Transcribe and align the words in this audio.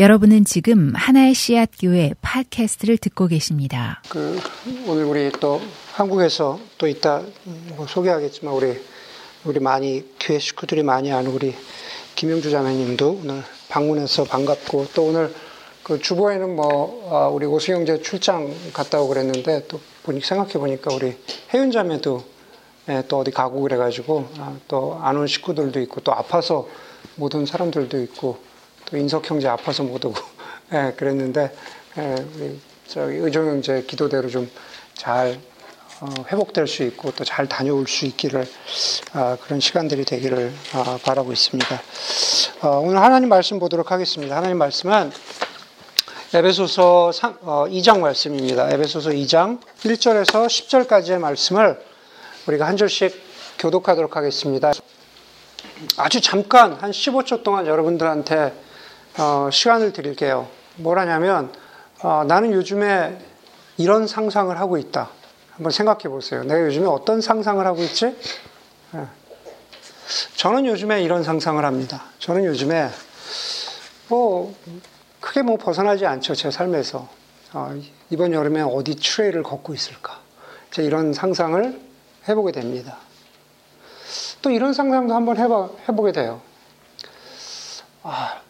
여러분은 0.00 0.46
지금 0.46 0.94
하나의 0.94 1.34
씨앗 1.34 1.72
교회 1.78 2.14
팟캐스트를 2.22 2.96
듣고 2.96 3.26
계십니다. 3.26 4.00
그 4.08 4.40
오늘 4.86 5.04
우리 5.04 5.30
또 5.30 5.60
한국에서 5.92 6.58
또 6.78 6.88
이따 6.88 7.22
뭐 7.76 7.86
소개하겠지만 7.86 8.54
우리 8.54 8.80
우리 9.44 9.60
많이 9.60 10.02
교회 10.18 10.38
식구들이 10.38 10.82
많이 10.84 11.12
아는 11.12 11.30
우리 11.30 11.54
김영주 12.14 12.50
자매님도 12.50 13.20
오늘 13.24 13.42
방문해서 13.68 14.24
반갑고 14.24 14.86
또 14.94 15.04
오늘 15.04 15.34
그 15.82 16.00
주보에는 16.00 16.56
뭐 16.56 17.10
아, 17.12 17.28
우리 17.28 17.44
오수영제 17.44 18.00
출장 18.00 18.50
갔다 18.72 19.02
오고 19.02 19.10
그랬는데 19.10 19.66
또 19.68 19.80
보니 20.04 20.22
생각해 20.22 20.54
보니까 20.54 20.94
우리 20.94 21.14
혜윤 21.52 21.72
자매도 21.72 22.24
예, 22.88 23.02
또 23.06 23.18
어디 23.18 23.30
가고 23.30 23.60
그래가지고 23.60 24.30
아, 24.38 24.56
또안 24.66 25.18
온 25.18 25.26
식구들도 25.26 25.78
있고 25.80 26.00
또 26.00 26.14
아파서 26.14 26.66
못 27.16 27.34
온 27.34 27.44
사람들도 27.44 28.00
있고 28.04 28.49
또 28.86 28.96
인석 28.96 29.28
형제 29.30 29.48
아파서 29.48 29.82
못 29.82 30.04
오고 30.04 30.20
예, 30.72 30.92
그랬는데 30.96 31.54
예, 31.98 32.14
우리 32.36 32.60
저기 32.86 33.16
의정 33.16 33.46
형제 33.46 33.82
기도대로 33.82 34.28
좀잘 34.28 35.40
어, 36.00 36.08
회복될 36.32 36.66
수 36.66 36.82
있고 36.84 37.12
또 37.12 37.24
잘 37.24 37.46
다녀올 37.46 37.86
수 37.86 38.06
있기를 38.06 38.46
아, 39.12 39.36
그런 39.42 39.60
시간들이 39.60 40.04
되기를 40.04 40.52
아, 40.72 40.98
바라고 41.04 41.30
있습니다. 41.32 41.82
어, 42.62 42.68
오늘 42.82 43.02
하나님 43.02 43.28
말씀 43.28 43.58
보도록 43.58 43.92
하겠습니다. 43.92 44.36
하나님 44.36 44.56
말씀은 44.58 45.12
에베소서 46.32 47.10
2장 47.68 47.96
어, 47.96 47.98
말씀입니다. 47.98 48.70
에베소서 48.70 49.10
2장 49.10 49.60
1절에서 49.82 50.46
10절까지의 50.46 51.18
말씀을 51.18 51.84
우리가 52.46 52.66
한 52.66 52.76
절씩 52.76 53.20
교독하도록 53.58 54.16
하겠습니다. 54.16 54.72
아주 55.98 56.20
잠깐 56.20 56.74
한 56.74 56.92
15초 56.92 57.42
동안 57.42 57.66
여러분들한테 57.66 58.54
어, 59.18 59.48
시간을 59.50 59.92
드릴게요. 59.92 60.48
뭐라냐면 60.76 61.52
어, 62.02 62.24
나는 62.26 62.52
요즘에 62.52 63.18
이런 63.76 64.06
상상을 64.06 64.56
하고 64.58 64.78
있다. 64.78 65.10
한번 65.52 65.72
생각해 65.72 66.04
보세요. 66.04 66.42
내가 66.44 66.60
요즘에 66.66 66.86
어떤 66.86 67.20
상상을 67.20 67.64
하고 67.66 67.82
있지? 67.82 68.16
네. 68.92 69.06
저는 70.36 70.66
요즘에 70.66 71.02
이런 71.02 71.22
상상을 71.22 71.62
합니다. 71.64 72.04
저는 72.18 72.44
요즘에 72.44 72.88
뭐 74.08 74.54
크게 75.20 75.42
뭐 75.42 75.56
벗어나지 75.56 76.06
않죠 76.06 76.34
제 76.34 76.50
삶에서 76.50 77.08
어, 77.52 77.80
이번 78.10 78.32
여름에 78.32 78.62
어디 78.62 78.94
트레일을 78.96 79.42
걷고 79.42 79.74
있을까? 79.74 80.20
제 80.70 80.82
이런 80.82 81.12
상상을 81.12 81.80
해보게 82.28 82.52
됩니다. 82.52 82.96
또 84.42 84.50
이런 84.50 84.72
상상도 84.72 85.14
한번 85.14 85.36
해봐, 85.36 85.68
해보게 85.88 86.12
돼요. 86.12 86.40
아, 88.02 88.40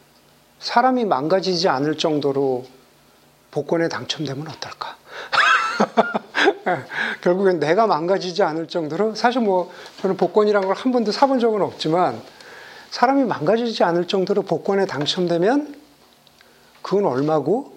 사람이 0.61 1.05
망가지지 1.07 1.69
않을 1.69 1.97
정도로 1.99 2.65
복권에 3.51 3.89
당첨되면 3.89 4.47
어떨까? 4.47 4.97
결국엔 7.23 7.59
내가 7.59 7.87
망가지지 7.87 8.43
않을 8.43 8.69
정도로 8.69 9.15
사실 9.15 9.41
뭐 9.41 9.73
저는 10.01 10.17
복권이란 10.17 10.67
걸 10.67 10.77
한 10.77 10.93
번도 10.93 11.11
사본 11.13 11.41
적은 11.41 11.63
없지만 11.63 12.21
사람이 12.91 13.25
망가지지 13.25 13.83
않을 13.85 14.07
정도로 14.07 14.43
복권에 14.43 14.87
당첨되면 14.87 15.75
그건 16.83 17.07
얼마고 17.07 17.75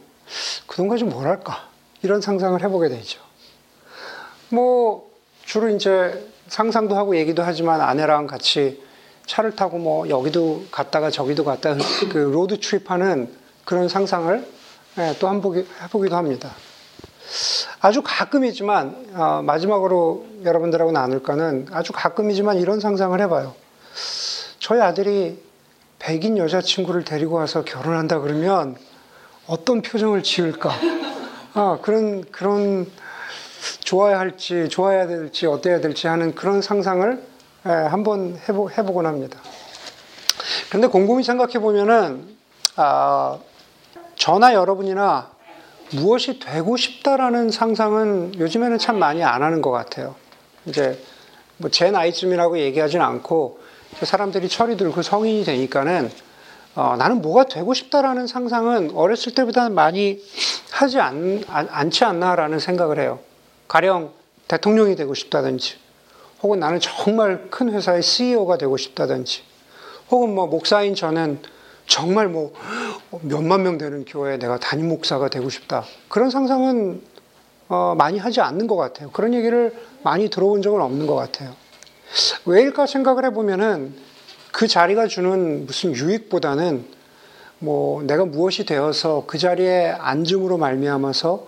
그돈 0.68 0.88
가지고 0.88 1.12
뭘 1.12 1.28
할까 1.28 1.68
이런 2.02 2.22
상상을 2.22 2.62
해보게 2.62 2.90
되죠. 2.90 3.22
뭐 4.50 5.09
주로 5.45 5.70
이제 5.70 6.30
상상도 6.47 6.95
하고 6.95 7.16
얘기도 7.16 7.44
하지만 7.44 7.81
아내랑 7.81 8.28
같이 8.28 8.84
차를 9.25 9.55
타고 9.55 9.77
뭐 9.77 10.09
여기도 10.09 10.66
갔다가 10.71 11.09
저기도 11.09 11.43
갔다 11.43 11.75
그 12.11 12.17
road 12.17 12.59
trip하는 12.59 13.30
그런 13.66 13.88
상상을 13.88 14.45
예, 14.99 15.16
또 15.19 15.27
해보기도 15.83 16.16
합니다. 16.16 16.52
아주 17.79 18.01
가끔이지만 18.03 19.07
어, 19.16 19.41
마지막으로 19.44 20.25
여러분들하고 20.44 20.91
나눌 20.91 21.23
거는 21.23 21.67
아주 21.72 21.91
가끔이지만 21.94 22.57
이런 22.57 22.79
상상을 22.79 23.19
해봐요. 23.22 23.56
저희 24.59 24.81
아들이 24.81 25.41
백인 26.00 26.38
여자친구를 26.38 27.06
데리고 27.06 27.35
와서 27.35 27.63
결혼한다 27.63 28.19
그러면 28.19 28.75
어떤 29.47 29.81
표정을 29.81 30.22
지을까? 30.22 30.72
아, 31.53 31.79
그런 31.81 32.23
그런 32.31 32.89
좋아야 33.79 34.19
할지 34.19 34.67
좋아야 34.69 35.07
될지 35.07 35.45
어때야 35.45 35.79
될지 35.81 36.07
하는 36.07 36.35
그런 36.35 36.62
상상을 36.62 37.12
예, 37.13 37.32
한번 37.63 38.40
해보, 38.47 38.69
해보곤 38.69 39.06
합니다. 39.06 39.40
근데 40.69 40.88
곰곰이 40.88 41.24
생각해 41.24 41.59
보면은 41.59 42.28
아, 42.75 43.38
저나 44.16 44.53
여러분이나 44.53 45.29
무엇이 45.91 46.40
되고 46.40 46.75
싶다라는 46.75 47.51
상상은 47.51 48.34
요즘에는 48.40 48.78
참 48.79 48.97
많이 48.97 49.24
안 49.24 49.44
하는 49.44 49.62
것 49.62 49.72
같아요. 49.72 50.16
이제 50.66 51.00
뭐 51.57 51.69
제 51.69 51.91
나이쯤이라고 51.91 52.57
얘기하진 52.57 53.01
않고 53.01 53.59
사람들이 54.01 54.50
철이 54.50 54.75
들고 54.75 55.01
성인이 55.01 55.44
되니까는 55.45 56.12
어, 56.75 56.95
나는 56.97 57.22
뭐가 57.22 57.44
되고 57.45 57.74
싶다라는 57.75 58.25
상상은 58.25 58.91
어렸을 58.95 59.35
때보다는 59.35 59.75
많이 59.75 60.19
하지 60.72 61.00
않, 61.00 61.44
않지 61.47 62.03
않나라는 62.03 62.57
생각을 62.57 63.00
해요. 63.00 63.19
가령 63.68 64.12
대통령이 64.47 64.95
되고 64.95 65.13
싶다든지, 65.13 65.75
혹은 66.44 66.59
나는 66.59 66.80
정말 66.81 67.50
큰 67.50 67.72
회사의 67.72 68.04
CEO가 68.04 68.58
되고 68.58 68.76
싶다든지, 68.78 69.42
혹은 70.12 70.36
뭐 70.36 70.46
목사인 70.46 70.94
저는 70.94 71.40
정말 71.88 72.28
뭐 72.28 72.54
몇만 73.22 73.64
명 73.64 73.78
되는 73.78 74.06
교회에 74.06 74.38
내가 74.38 74.59
담임 74.59 74.90
목사가 74.90 75.30
되고 75.30 75.50
싶다. 75.50 75.86
그런 76.09 76.30
상상은 76.30 77.02
어, 77.70 77.96
많이 77.98 78.20
하지 78.20 78.42
않는 78.42 78.68
것 78.68 78.76
같아요. 78.76 79.09
그런 79.12 79.34
얘기를 79.34 79.74
많이 80.04 80.30
들어본 80.30 80.62
적은 80.62 80.81
없는 80.81 81.08
것 81.08 81.16
같아요. 81.16 81.56
왜일까 82.46 82.86
생각을 82.86 83.25
해보면은 83.25 83.96
그 84.52 84.68
자리가 84.68 85.08
주는 85.08 85.66
무슨 85.66 85.96
유익보다는 85.96 86.86
뭐 87.60 88.04
내가 88.04 88.25
무엇이 88.25 88.66
되어서 88.66 89.24
그 89.25 89.38
자리에 89.38 89.96
앉음으로 89.98 90.58
말미암아서 90.58 91.48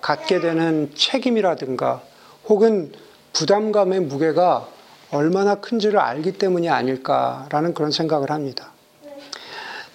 갖게 0.00 0.40
되는 0.40 0.90
책임이라든가 0.94 2.00
혹은 2.48 2.92
부담감의 3.36 4.00
무게가 4.00 4.66
얼마나 5.10 5.56
큰지를 5.56 5.98
알기 5.98 6.38
때문이 6.38 6.70
아닐까라는 6.70 7.74
그런 7.74 7.90
생각을 7.90 8.30
합니다. 8.30 8.72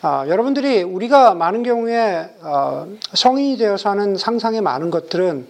아, 0.04 0.26
여러분들이 0.28 0.84
우리가 0.84 1.34
많은 1.34 1.64
경우에 1.64 2.30
어, 2.42 2.88
성인이 3.14 3.58
되어서 3.58 3.90
하는 3.90 4.16
상상의 4.16 4.62
많은 4.62 4.92
것들은 4.92 5.48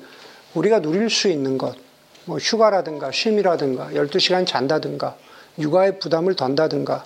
우리가 0.53 0.79
누릴 0.79 1.09
수 1.09 1.27
있는 1.27 1.57
것, 1.57 1.75
뭐 2.23 2.37
휴가라든가 2.37 3.11
쉼이라든가 3.11 3.89
12시간 3.93 4.47
잔다든가 4.47 5.15
육아의 5.59 5.99
부담을 5.99 6.35
던다든가 6.35 7.03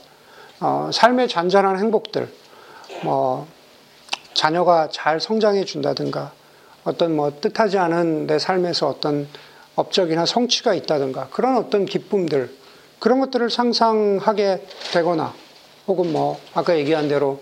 어, 0.59 0.91
삶의 0.93 1.29
잔잔한 1.29 1.79
행복들, 1.79 2.29
뭐 3.03 3.47
자녀가 4.35 4.87
잘 4.91 5.19
성장해 5.19 5.65
준다든가 5.65 6.31
어떤 6.83 7.15
뭐 7.15 7.31
뜻하지 7.41 7.79
않은 7.79 8.27
내 8.27 8.37
삶에서 8.37 8.87
어떤 8.87 9.27
업적이나 9.75 10.25
성취가 10.25 10.73
있다든가 10.73 11.29
그런 11.29 11.57
어떤 11.57 11.85
기쁨들 11.85 12.49
그런 12.99 13.19
것들을 13.19 13.49
상상하게 13.49 14.65
되거나 14.93 15.33
혹은 15.87 16.11
뭐 16.11 16.39
아까 16.53 16.77
얘기한 16.77 17.07
대로 17.07 17.41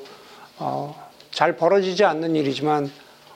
어, 0.57 1.09
잘 1.31 1.55
벌어지지 1.55 2.03
않는 2.03 2.35
일이지만 2.35 2.91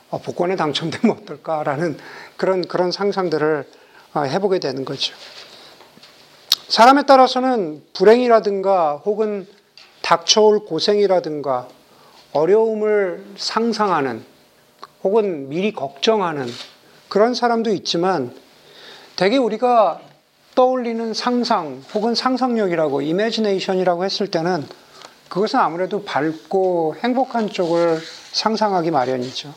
어, 0.10 0.20
복권에 0.20 0.56
당첨되면 0.56 1.18
어떨까라는 1.18 1.98
그런 2.38 2.68
그런 2.68 2.92
상상들을 2.92 3.66
어, 4.14 4.22
해보게 4.22 4.60
되는 4.60 4.84
거죠. 4.86 5.14
사람에 6.68 7.04
따라서는 7.04 7.84
불행이라든가 7.94 8.98
혹은 9.06 9.48
닥쳐올 10.02 10.66
고생이라든가 10.66 11.68
어려움을 12.34 13.24
상상하는 13.38 14.24
혹은 15.04 15.50
미리 15.50 15.72
걱정하는 15.72 16.48
그런 17.10 17.34
사람도 17.34 17.72
있지만 17.72 18.34
대개 19.18 19.38
우리가 19.38 20.00
떠올리는 20.54 21.12
상상 21.16 21.82
혹은 21.96 22.14
상상력이라고 22.14 23.02
이미지네이션이라고 23.02 24.06
했을 24.06 24.30
때는 24.30 24.64
그것은 25.28 25.60
아무래도 25.60 26.04
밝고 26.04 26.98
행복한 27.04 27.50
쪽을 27.50 28.00
상상하기 28.32 28.92
마련이죠. 28.92 29.52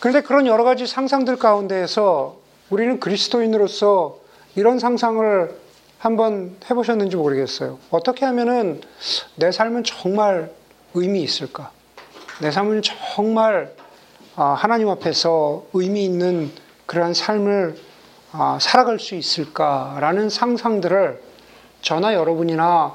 그런데 0.00 0.22
그런 0.22 0.46
여러 0.46 0.64
가지 0.64 0.86
상상들 0.86 1.36
가운데에서 1.36 2.38
우리는 2.70 2.98
그리스도인으로서 2.98 4.16
이런 4.56 4.78
상상을 4.78 5.54
한번 5.98 6.56
해보셨는지 6.70 7.16
모르겠어요. 7.16 7.78
어떻게 7.90 8.24
하면은 8.24 8.80
내 9.36 9.52
삶은 9.52 9.84
정말 9.84 10.50
의미 10.94 11.20
있을까? 11.20 11.70
내 12.40 12.50
삶은 12.50 12.80
정말 13.14 13.74
아, 14.36 14.54
하나님 14.54 14.88
앞에서 14.88 15.66
의미 15.74 16.06
있는 16.06 16.50
그러한 16.86 17.12
삶을 17.12 17.76
아, 17.76 17.87
살아갈 18.60 18.98
수 18.98 19.14
있을까라는 19.14 20.28
상상들을 20.28 21.22
저나 21.80 22.14
여러분이나 22.14 22.94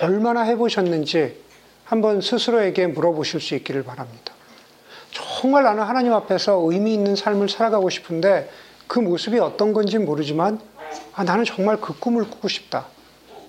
얼마나 0.00 0.42
해보셨는지 0.42 1.40
한번 1.84 2.20
스스로에게 2.20 2.86
물어보실 2.86 3.40
수 3.40 3.54
있기를 3.54 3.82
바랍니다. 3.82 4.32
정말 5.10 5.64
나는 5.64 5.82
하나님 5.82 6.14
앞에서 6.14 6.58
의미 6.64 6.94
있는 6.94 7.14
삶을 7.16 7.48
살아가고 7.48 7.90
싶은데 7.90 8.48
그 8.86 8.98
모습이 8.98 9.38
어떤 9.38 9.72
건지 9.72 9.98
모르지만 9.98 10.58
아, 11.14 11.24
나는 11.24 11.44
정말 11.44 11.78
그 11.78 11.98
꿈을 11.98 12.24
꾸고 12.24 12.48
싶다. 12.48 12.86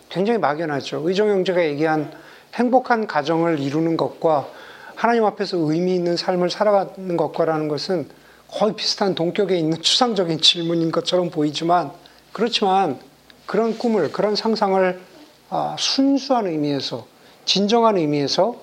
굉장히 0.10 0.40
막연하죠. 0.40 1.08
의정 1.08 1.30
형제가 1.30 1.64
얘기한 1.66 2.12
행복한 2.56 3.08
가정을 3.08 3.60
이루는 3.60 3.98
것과 3.98 4.48
하나님 4.96 5.26
앞에서 5.26 5.58
의미 5.58 5.96
있는 5.96 6.18
삶을 6.18 6.50
살아가는 6.50 7.18
것과라는 7.18 7.68
것은 7.68 8.08
거의 8.54 8.76
비슷한 8.76 9.16
동격에 9.16 9.58
있는 9.58 9.82
추상적인 9.82 10.40
질문인 10.40 10.92
것처럼 10.92 11.32
보이지만 11.32 11.92
그렇지만 12.32 13.00
그런 13.48 13.78
꿈을 13.78 14.12
그런 14.12 14.36
상상을 14.36 15.02
아, 15.50 15.76
순수한 15.80 16.46
의미에서 16.46 17.08
진정한 17.46 17.98
의미에서 17.98 18.56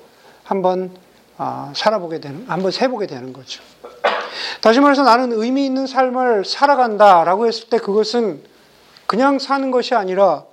한번 0.44 0.96
아, 1.36 1.72
살아보게 1.74 2.20
되는 2.20 2.44
한번 2.46 2.70
세보게 2.70 3.08
되는 3.08 3.32
거죠. 3.32 3.62
다시 4.60 4.78
말해서 4.78 5.02
나는 5.02 5.32
의미 5.32 5.66
있는 5.66 5.88
삶을 5.88 6.44
살아간다라고 6.44 7.48
했을 7.48 7.68
때 7.68 7.78
그것은 7.78 8.42
그냥 9.06 9.40
사는 9.40 9.72
것이 9.72 9.96
아니라 9.96 10.44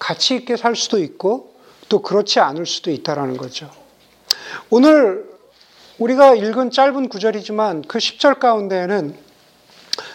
가치 0.00 0.34
있게 0.34 0.56
살 0.56 0.74
수도 0.74 0.98
있고 0.98 1.54
또 1.88 2.02
그렇지 2.02 2.40
않을 2.40 2.66
수도 2.66 2.90
있다라는 2.90 3.36
거죠. 3.36 3.70
오늘 4.68 5.29
우리가 6.00 6.34
읽은 6.34 6.70
짧은 6.70 7.10
구절이지만 7.10 7.82
그 7.86 7.98
10절 7.98 8.38
가운데에는 8.38 9.14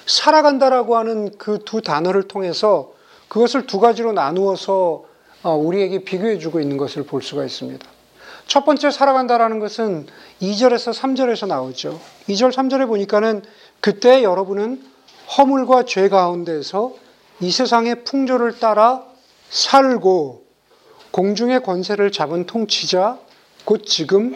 살아간다라고 0.08 0.98
하는 0.98 1.38
그 1.38 1.60
두 1.64 1.82
단어를 1.82 2.24
통해서 2.24 2.92
그것을 3.28 3.68
두 3.68 3.80
가지로 3.80 4.12
나누어서 4.12 5.06
어, 5.44 5.52
우리에게 5.56 6.04
비교해 6.04 6.40
주고 6.40 6.60
있는 6.60 6.78
것을 6.78 7.04
볼 7.04 7.22
수가 7.22 7.46
있습니다. 7.46 7.88
첫 8.48 8.66
번째 8.66 8.90
살아간다라는 8.90 9.60
것은 9.60 10.08
2절에서 10.42 10.92
3절에서 10.92 11.48
나오죠. 11.48 12.00
2절, 12.30 12.52
3절에 12.52 12.88
보니까는 12.88 13.44
그때 13.80 14.24
여러분은 14.24 14.84
허물과 15.38 15.86
죄 15.86 16.10
가운데서 16.10 16.96
이 17.42 17.52
세상의 17.52 18.06
풍조를 18.06 18.60
따라 18.60 19.04
살고 19.52 20.46
공중의 21.12 21.62
권세를 21.62 22.12
잡은 22.12 22.48
통치자 22.48 23.20
곧 23.66 23.86
지금 23.86 24.36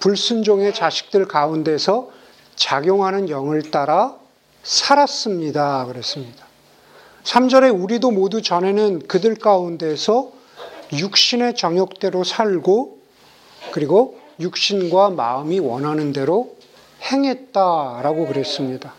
불순종의 0.00 0.74
자식들 0.74 1.26
가운데서 1.26 2.10
작용하는 2.56 3.28
영을 3.28 3.70
따라 3.70 4.16
살았습니다. 4.62 5.86
그랬습니다. 5.86 6.46
3절에 7.24 7.82
우리도 7.82 8.10
모두 8.10 8.42
전에는 8.42 9.06
그들 9.06 9.36
가운데서 9.36 10.32
육신의 10.92 11.56
정욕대로 11.56 12.24
살고 12.24 12.98
그리고 13.72 14.18
육신과 14.40 15.10
마음이 15.10 15.58
원하는 15.58 16.12
대로 16.12 16.56
행했다라고 17.02 18.26
그랬습니다. 18.26 18.94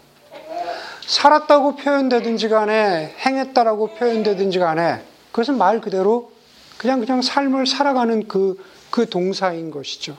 살았다고 1.06 1.76
표현되든지 1.78 2.50
간에 2.50 3.16
행했다라고 3.26 3.96
표현되든지 3.96 4.60
간에 4.60 5.02
그것은 5.32 5.58
말 5.58 5.82
그대로 5.82 6.32
그냥 6.78 7.00
그냥 7.00 7.22
삶을 7.22 7.66
살아가는 7.66 8.28
그, 8.28 8.64
그 8.92 9.10
동사인 9.10 9.72
것이죠. 9.72 10.16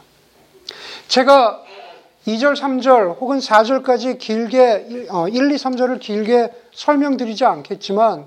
제가 1.11 1.65
2절, 2.29 2.55
3절 2.55 3.19
혹은 3.21 3.39
4절까지 3.41 4.21
길게, 4.21 4.87
1, 4.89 5.07
2, 5.07 5.09
어, 5.09 5.25
3절을 5.25 5.99
길게 5.99 6.53
설명드리지 6.73 7.45
않겠지만 7.45 8.27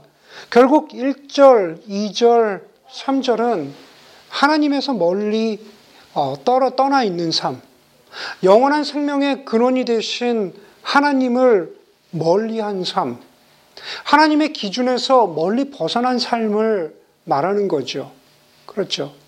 결국 0.49 0.89
1절, 0.89 1.87
2절, 1.87 2.61
3절은 2.91 3.69
하나님에서 4.27 4.93
멀리 4.93 5.65
어, 6.13 6.35
떨어 6.43 6.71
떠나 6.71 7.05
있는 7.05 7.31
삶, 7.31 7.61
영원한 8.43 8.83
생명의 8.83 9.45
근원이 9.45 9.85
되신 9.85 10.53
하나님을 10.81 11.77
멀리한 12.11 12.83
삶, 12.83 13.17
하나님의 14.03 14.51
기준에서 14.51 15.27
멀리 15.27 15.71
벗어난 15.71 16.19
삶을 16.19 16.93
말하는 17.23 17.69
거죠. 17.69 18.11
그렇죠. 18.65 19.22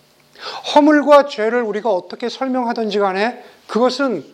허물과 0.74 1.28
죄를 1.28 1.62
우리가 1.62 1.90
어떻게 1.92 2.30
설명하든지 2.30 3.00
간에 3.00 3.44
그것은 3.68 4.26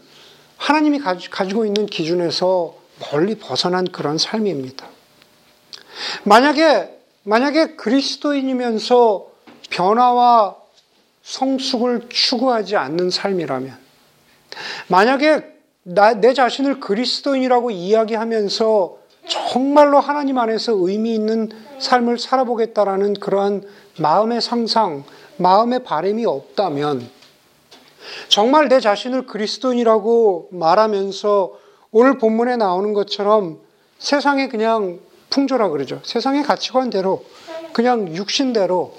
하나님이 0.57 0.99
가지고 0.99 1.65
있는 1.65 1.85
기준에서 1.85 2.75
멀리 3.11 3.35
벗어난 3.35 3.85
그런 3.85 4.17
삶입니다. 4.17 4.87
만약에, 6.23 6.97
만약에 7.23 7.75
그리스도인이면서 7.75 9.27
변화와 9.69 10.55
성숙을 11.23 12.09
추구하지 12.09 12.75
않는 12.75 13.09
삶이라면, 13.09 13.77
만약에 14.87 15.51
나, 15.83 16.13
내 16.13 16.33
자신을 16.33 16.79
그리스도인이라고 16.79 17.71
이야기하면서 17.71 18.97
정말로 19.27 19.99
하나님 19.99 20.37
안에서 20.37 20.73
의미 20.73 21.13
있는 21.13 21.49
삶을 21.79 22.19
살아보겠다라는 22.19 23.15
그러한 23.15 23.63
마음의 23.97 24.41
상상, 24.41 25.03
마음의 25.37 25.83
바램이 25.83 26.25
없다면, 26.25 27.09
정말 28.27 28.67
내 28.67 28.79
자신을 28.79 29.27
그리스도인이라고 29.27 30.49
말하면서 30.51 31.59
오늘 31.91 32.17
본문에 32.17 32.57
나오는 32.57 32.93
것처럼 32.93 33.59
세상에 33.99 34.47
그냥 34.47 34.99
풍조라 35.29 35.69
그러죠. 35.69 35.99
세상의 36.03 36.43
가치관대로, 36.43 37.23
그냥 37.73 38.15
육신대로, 38.15 38.93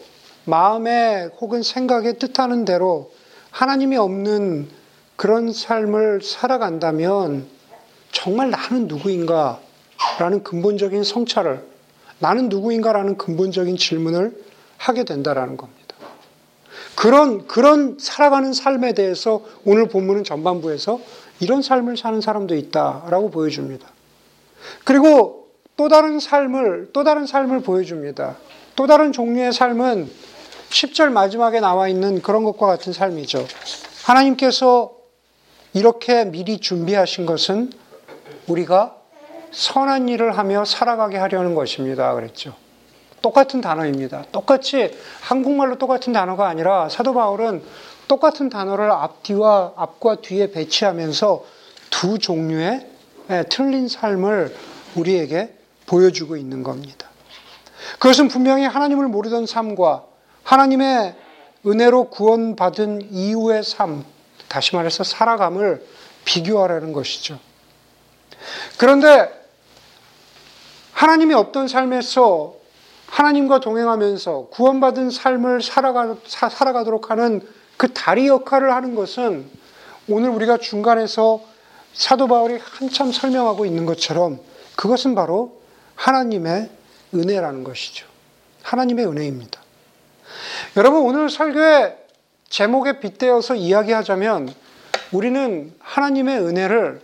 마음에 0.45 1.29
혹은 1.41 1.63
생각에 1.63 2.15
뜻하는 2.15 2.65
대로 2.65 3.13
하나님이 3.51 3.97
없는 3.97 4.69
그런 5.17 5.53
삶을 5.53 6.21
살아간다면 6.23 7.47
정말 8.11 8.51
나는 8.51 8.89
누구인가? 8.89 9.61
라는 10.19 10.43
근본적인 10.43 11.05
성찰을, 11.05 11.65
나는 12.19 12.49
누구인가? 12.49 12.93
라는 12.93 13.17
근본적인 13.17 13.77
질문을 13.77 14.37
하게 14.79 15.05
된다라는 15.05 15.57
겁니다. 15.57 15.82
그런, 16.95 17.47
그런 17.47 17.97
살아가는 17.99 18.53
삶에 18.53 18.93
대해서 18.93 19.43
오늘 19.65 19.89
본문은 19.89 20.25
전반부에서 20.25 21.01
이런 21.41 21.63
삶을 21.63 21.97
사는 21.97 22.21
사람도 22.21 22.55
있다라고 22.55 23.31
보여줍니다. 23.31 23.89
그리고 24.85 25.49
또 25.77 25.89
다른 25.89 26.21
삶을, 26.21 26.91
또 26.93 27.03
다른 27.03 27.27
삶을 27.27 27.63
보여줍니다. 27.63 28.37
또 28.77 28.87
다른 28.87 29.13
종류의 29.13 29.53
삶은 29.53 30.11
10절 30.71 31.11
마지막에 31.11 31.61
나와 31.61 31.89
있는 31.89 32.23
그런 32.23 32.45
것과 32.45 32.67
같은 32.67 32.93
삶이죠. 32.93 33.47
하나님께서 34.05 34.93
이렇게 35.75 36.25
미리 36.25 36.59
준비하신 36.59 37.27
것은 37.27 37.73
우리가 38.47 38.97
선한 39.51 40.09
일을 40.09 40.37
하며 40.39 40.65
살아가게 40.65 41.19
하려는 41.19 41.55
것입니다. 41.55 42.15
그랬죠. 42.15 42.55
똑같은 43.23 43.61
단어입니다. 43.61 44.25
똑같이 44.33 44.97
한국말로 45.21 45.79
똑같은 45.79 46.13
단어가 46.13 46.49
아니라 46.49 46.89
사도 46.89 47.15
바울은 47.15 47.63
똑같은 48.09 48.51
단어를 48.51 48.91
앞뒤와 48.91 49.73
앞과 49.77 50.17
뒤에 50.17 50.51
배치하면서 50.51 51.45
두 51.91 52.19
종류의 52.19 52.89
예, 53.31 53.45
틀린 53.49 53.89
삶을 53.89 54.55
우리에게 54.97 55.55
보여주고 55.87 56.37
있는 56.37 56.63
겁니다. 56.63 57.09
그것은 57.99 58.29
분명히 58.29 58.65
하나님을 58.65 59.07
모르던 59.09 59.47
삶과 59.47 60.05
하나님의 60.43 61.15
은혜로 61.65 62.11
구원받은 62.11 63.13
이후의 63.13 63.63
삶, 63.63 64.05
다시 64.49 64.75
말해서 64.75 65.05
살아감을 65.05 65.87
비교하라는 66.25 66.93
것이죠. 66.93 67.39
그런데 68.77 69.31
하나님이 70.93 71.35
없던 71.35 71.69
삶에서 71.69 72.62
하나님과 73.13 73.61
동행하면서 73.61 74.49
구원받은 74.51 75.11
삶을 75.11 75.61
살아가, 75.61 76.17
살아가도록 76.27 77.11
하는 77.11 77.47
그 77.77 77.93
다리 77.93 78.27
역할을 78.27 78.73
하는 78.73 78.95
것은 78.95 79.51
오늘 80.09 80.31
우리가 80.31 80.57
중간에서 80.57 81.43
사도 81.93 82.27
바울이 82.27 82.59
한참 82.59 83.13
설명하고 83.13 83.67
있는 83.67 83.85
것처럼 83.85 84.41
그것은 84.77 85.15
바로 85.15 85.61
하나님의 85.95 86.71
은혜라는 87.15 87.65
것이죠. 87.65 88.07
하나님의 88.63 89.07
은혜입니다. 89.07 89.61
여러분, 90.79 91.03
오늘 91.03 91.29
설교의 91.29 91.99
제목에 92.49 92.99
빗대어서 92.99 93.57
이야기하자면 93.57 94.55
우리는 95.13 95.75
하나님의 95.81 96.39
은혜를 96.39 97.03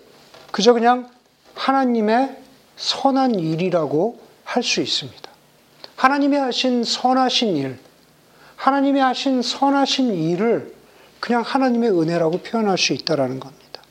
그저 0.53 0.73
그냥 0.73 1.11
하나님의 1.55 2.39
선한 2.79 3.35
일이라고 3.39 4.19
할 4.45 4.63
수 4.63 4.81
있습니다. 4.81 5.28
하나님이 5.99 6.37
하신 6.37 6.85
선하신 6.85 7.57
일, 7.57 7.79
하나님이 8.55 9.01
하신 9.01 9.43
선하신 9.43 10.15
일을 10.15 10.73
그냥 11.19 11.43
하나님의 11.43 11.91
은혜라고 11.91 12.39
표현할 12.39 12.79
수 12.79 12.93
있다라는 12.93 13.41
겁니다. 13.41 13.83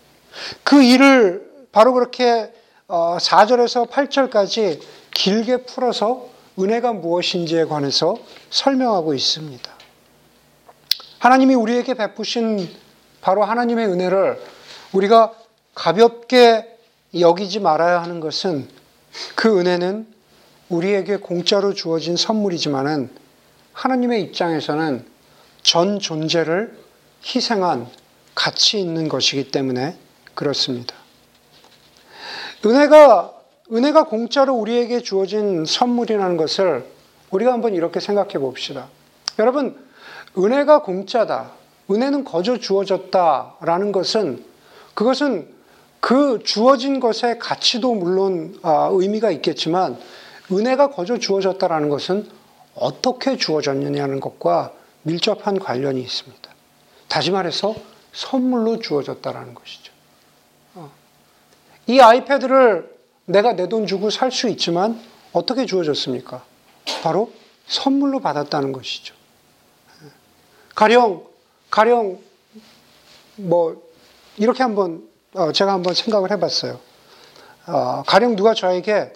그 0.63 0.81
일을 0.81 1.67
바로 1.73 1.91
그렇게 1.91 2.53
4절에서 2.87 3.81
어, 3.81 3.85
8절까지 3.87 4.79
길게 5.11 5.65
풀어서 5.65 6.29
은혜가 6.57 6.93
무엇인지에 6.93 7.65
관해서 7.65 8.15
설명하고 8.51 9.13
있습니다. 9.13 9.69
하나님이 11.19 11.55
우리에게 11.55 11.93
베푸신 11.93 12.69
바로 13.19 13.43
하나님의 13.43 13.85
은혜를 13.85 14.41
우리가 14.93 15.33
가볍게 15.75 16.73
여기지 17.19 17.59
말아야 17.59 18.01
하는 18.01 18.21
것은 18.21 18.69
그 19.35 19.59
은혜는 19.59 20.16
우리에게 20.69 21.17
공짜로 21.17 21.73
주어진 21.73 22.15
선물이지만은 22.15 23.09
하나님의 23.73 24.23
입장에서는 24.23 25.05
전 25.63 25.99
존재를 25.99 26.77
희생한 27.23 27.87
가치 28.35 28.79
있는 28.79 29.07
것이기 29.07 29.51
때문에 29.51 29.97
그렇습니다. 30.33 30.95
은혜가 32.65 33.33
은혜가 33.71 34.05
공짜로 34.05 34.55
우리에게 34.55 35.01
주어진 35.01 35.65
선물이라는 35.65 36.37
것을 36.37 36.85
우리가 37.31 37.51
한번 37.51 37.75
이렇게 37.75 37.99
생각해 37.99 38.33
봅시다. 38.39 38.87
여러분, 39.39 39.77
은혜가 40.37 40.83
공짜다. 40.83 41.51
은혜는 41.91 42.23
거저 42.23 42.57
주어졌다라는 42.57 43.91
것은 43.91 44.43
그것은 44.93 45.49
그 45.99 46.39
주어진 46.43 46.99
것의 46.99 47.39
가치도 47.39 47.95
물론 47.95 48.57
아, 48.61 48.89
의미가 48.91 49.31
있겠지만 49.31 49.97
은혜가 50.51 50.89
거저 50.91 51.17
주어졌다라는 51.17 51.89
것은 51.89 52.29
어떻게 52.75 53.37
주어졌느냐는 53.37 54.19
것과 54.19 54.73
밀접한 55.03 55.59
관련이 55.59 56.01
있습니다. 56.01 56.49
다시 57.07 57.31
말해서 57.31 57.75
선물로 58.13 58.79
주어졌다라는 58.79 59.53
것이죠. 59.53 59.91
어. 60.75 60.91
이 61.87 61.99
아이패드를 61.99 62.95
내가 63.25 63.53
내 63.53 63.67
돈 63.67 63.87
주고 63.87 64.09
살 64.09 64.31
수 64.31 64.47
있지만 64.49 65.01
어떻게 65.33 65.65
주어졌습니까? 65.65 66.43
바로 67.03 67.31
선물로 67.67 68.19
받았다는 68.21 68.71
것이죠. 68.71 69.13
가령, 70.75 71.25
가령, 71.69 72.19
뭐, 73.35 73.83
이렇게 74.37 74.63
한번, 74.63 75.07
어, 75.33 75.51
제가 75.51 75.73
한번 75.73 75.93
생각을 75.93 76.31
해봤어요. 76.31 76.79
어, 77.67 78.03
가령 78.05 78.35
누가 78.35 78.53
저에게 78.53 79.11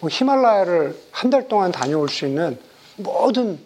뭐 0.00 0.08
히말라야를 0.10 0.96
한 1.10 1.30
달 1.30 1.48
동안 1.48 1.72
다녀올 1.72 2.08
수 2.08 2.26
있는 2.26 2.58
모든 2.96 3.58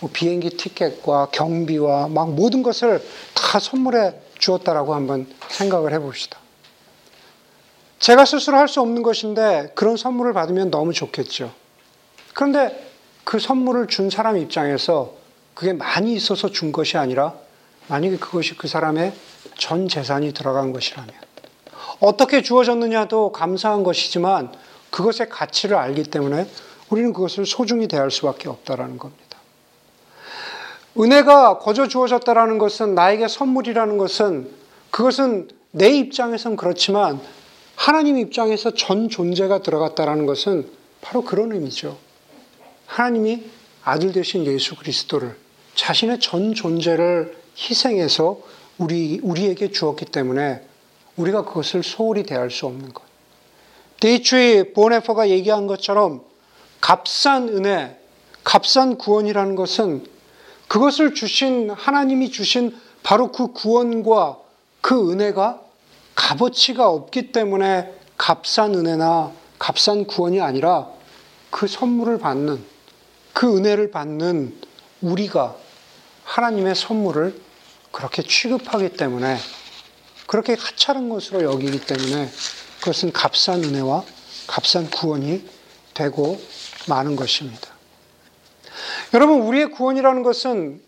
뭐 0.00 0.10
비행기 0.12 0.50
티켓과 0.50 1.28
경비와 1.32 2.08
막 2.08 2.32
모든 2.32 2.62
것을 2.62 3.02
다 3.34 3.58
선물해 3.58 4.14
주었다라고 4.38 4.94
한번 4.94 5.26
생각을 5.48 5.92
해봅시다. 5.92 6.38
제가 7.98 8.24
스스로 8.24 8.56
할 8.56 8.68
수 8.68 8.80
없는 8.80 9.02
것인데 9.02 9.72
그런 9.74 9.96
선물을 9.96 10.32
받으면 10.32 10.70
너무 10.70 10.92
좋겠죠. 10.92 11.52
그런데 12.34 12.88
그 13.24 13.38
선물을 13.40 13.88
준 13.88 14.10
사람 14.10 14.36
입장에서 14.36 15.14
그게 15.54 15.72
많이 15.72 16.14
있어서 16.14 16.50
준 16.50 16.70
것이 16.70 16.96
아니라 16.96 17.34
만약에 17.88 18.18
그것이 18.18 18.56
그 18.56 18.68
사람의 18.68 19.12
전 19.58 19.88
재산이 19.88 20.32
들어간 20.32 20.72
것이라면 20.72 21.10
어떻게 22.00 22.42
주어졌느냐도 22.42 23.32
감사한 23.32 23.82
것이지만 23.82 24.52
그것의 24.90 25.28
가치를 25.28 25.76
알기 25.76 26.04
때문에 26.04 26.48
우리는 26.90 27.12
그것을 27.12 27.46
소중히 27.46 27.88
대할 27.88 28.10
수밖에 28.10 28.48
없다라는 28.48 28.98
겁니다. 28.98 29.38
은혜가 30.98 31.58
거저 31.58 31.86
주어졌다라는 31.86 32.58
것은 32.58 32.94
나에게 32.94 33.28
선물이라는 33.28 33.98
것은 33.98 34.50
그것은 34.90 35.48
내 35.70 35.90
입장에선 35.90 36.56
그렇지만 36.56 37.20
하나님 37.76 38.18
입장에서 38.18 38.72
전 38.72 39.08
존재가 39.08 39.62
들어갔다라는 39.62 40.26
것은 40.26 40.68
바로 41.00 41.22
그런 41.22 41.52
의미죠. 41.52 41.96
하나님이 42.86 43.44
아들 43.84 44.12
되신 44.12 44.44
예수 44.46 44.74
그리스도를 44.76 45.36
자신의 45.74 46.18
전 46.18 46.54
존재를 46.54 47.36
희생해서 47.56 48.40
우리, 48.78 49.20
우리에게 49.22 49.70
주었기 49.70 50.06
때문에 50.06 50.62
우리가 51.16 51.44
그것을 51.44 51.82
소홀히 51.82 52.24
대할 52.24 52.50
수 52.50 52.66
없는 52.66 52.92
것. 52.92 53.07
디트리히 54.00 54.72
본회퍼가 54.72 55.28
얘기한 55.28 55.66
것처럼 55.66 56.22
값싼 56.80 57.48
은혜, 57.48 57.98
값싼 58.44 58.96
구원이라는 58.96 59.56
것은 59.56 60.06
그것을 60.68 61.14
주신 61.14 61.70
하나님이 61.70 62.30
주신 62.30 62.78
바로 63.02 63.32
그 63.32 63.52
구원과 63.52 64.38
그 64.80 65.10
은혜가 65.10 65.60
값어치가 66.14 66.88
없기 66.88 67.32
때문에 67.32 67.94
값싼 68.16 68.74
은혜나 68.74 69.32
값싼 69.58 70.04
구원이 70.06 70.40
아니라 70.40 70.88
그 71.50 71.66
선물을 71.66 72.18
받는 72.18 72.62
그 73.32 73.56
은혜를 73.56 73.90
받는 73.90 74.54
우리가 75.00 75.56
하나님의 76.24 76.74
선물을 76.74 77.40
그렇게 77.90 78.22
취급하기 78.22 78.90
때문에 78.90 79.38
그렇게 80.26 80.54
하찮은 80.54 81.08
것으로 81.08 81.42
여기기 81.42 81.80
때문에 81.80 82.28
그것은 82.80 83.12
값싼 83.12 83.64
은혜와 83.64 84.04
값싼 84.46 84.88
구원이 84.90 85.44
되고 85.94 86.40
마는 86.88 87.16
것입니다. 87.16 87.68
여러분, 89.14 89.42
우리의 89.42 89.70
구원이라는 89.70 90.22
것은 90.22 90.80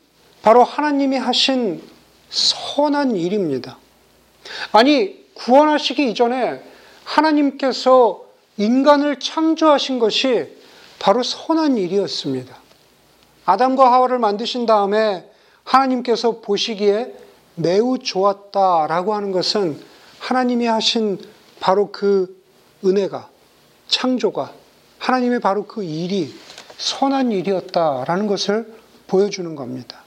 바로 0.42 0.64
하나님이 0.64 1.16
하신 1.16 1.82
선한 2.30 3.16
일입니다. 3.16 3.78
아니, 4.72 5.26
구원하시기 5.34 6.10
이전에 6.10 6.62
하나님께서 7.04 8.24
인간을 8.56 9.18
창조하신 9.18 9.98
것이 9.98 10.56
바로 10.98 11.22
선한 11.22 11.76
일이었습니다. 11.76 12.56
아담과 13.46 13.92
하와를 13.92 14.18
만드신 14.18 14.66
다음에 14.66 15.28
하나님께서 15.64 16.40
보시기에 16.40 17.14
매우 17.56 17.98
좋았다라고 17.98 19.14
하는 19.14 19.32
것은 19.32 19.80
하나님이 20.18 20.66
하신 20.66 21.18
바로 21.60 21.92
그 21.92 22.42
은혜가, 22.84 23.28
창조가, 23.86 24.52
하나님의 24.98 25.40
바로 25.40 25.66
그 25.66 25.84
일이 25.84 26.34
선한 26.78 27.30
일이었다라는 27.32 28.26
것을 28.26 28.72
보여주는 29.06 29.54
겁니다. 29.54 30.02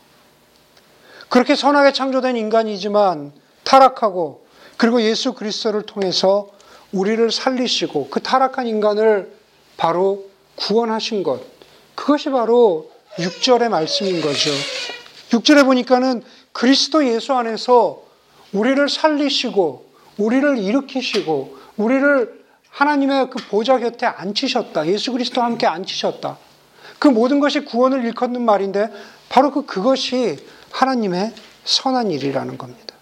그렇게 1.29 1.55
선하게 1.55 1.93
창조된 1.93 2.35
인간이지만 2.35 3.31
타락하고 3.63 4.45
그리고 4.77 5.01
예수 5.01 5.33
그리스도를 5.33 5.83
통해서 5.83 6.49
우리를 6.91 7.31
살리시고 7.31 8.09
그 8.09 8.21
타락한 8.21 8.67
인간을 8.67 9.31
바로 9.77 10.29
구원하신 10.55 11.23
것. 11.23 11.41
그것이 11.95 12.29
바로 12.29 12.91
6절의 13.15 13.69
말씀인 13.69 14.21
거죠. 14.21 14.51
6절에 15.29 15.65
보니까는 15.65 16.23
그리스도 16.51 17.05
예수 17.07 17.33
안에서 17.33 18.03
우리를 18.51 18.87
살리시고 18.89 19.92
우리를 20.17 20.57
일으키시고 20.57 21.57
우리를 21.77 22.43
하나님의 22.69 23.29
그 23.29 23.39
보좌 23.49 23.77
곁에 23.77 24.05
앉히셨다. 24.05 24.87
예수 24.87 25.11
그리스도와 25.11 25.45
함께 25.45 25.67
앉히셨다. 25.67 26.37
그 26.99 27.07
모든 27.07 27.39
것이 27.39 27.61
구원을 27.65 28.03
일컫는 28.05 28.41
말인데 28.41 28.89
바로 29.29 29.51
그 29.51 29.65
그것이 29.65 30.37
하나님의 30.71 31.33
선한 31.65 32.11
일이라는 32.11 32.57
겁니다. 32.57 32.95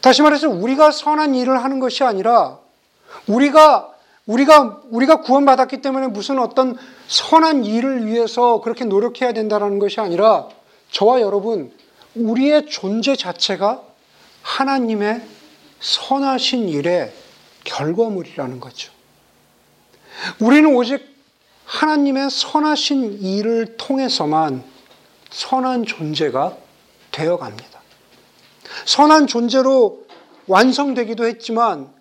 다시 0.00 0.22
말해서 0.22 0.48
우리가 0.48 0.90
선한 0.90 1.34
일을 1.34 1.62
하는 1.62 1.78
것이 1.78 2.04
아니라 2.04 2.58
우리가 3.26 3.90
우리가 4.26 4.82
우리가 4.90 5.20
구원받았기 5.20 5.82
때문에 5.82 6.08
무슨 6.08 6.38
어떤 6.38 6.76
선한 7.08 7.64
일을 7.64 8.06
위해서 8.06 8.60
그렇게 8.60 8.84
노력해야 8.84 9.32
된다는 9.32 9.78
것이 9.78 10.00
아니라 10.00 10.48
저와 10.90 11.20
여러분 11.20 11.72
우리의 12.14 12.66
존재 12.66 13.16
자체가 13.16 13.82
하나님의 14.42 15.22
선하신 15.80 16.68
일의 16.68 17.12
결과물이라는 17.64 18.60
거죠. 18.60 18.92
우리는 20.38 20.74
오직 20.74 21.12
하나님의 21.64 22.30
선하신 22.30 23.22
일을 23.22 23.76
통해서만 23.76 24.62
선한 25.30 25.86
존재가 25.86 26.56
되어 27.10 27.38
갑니다. 27.38 27.80
선한 28.84 29.26
존재로 29.26 30.06
완성되기도 30.46 31.26
했지만 31.26 31.92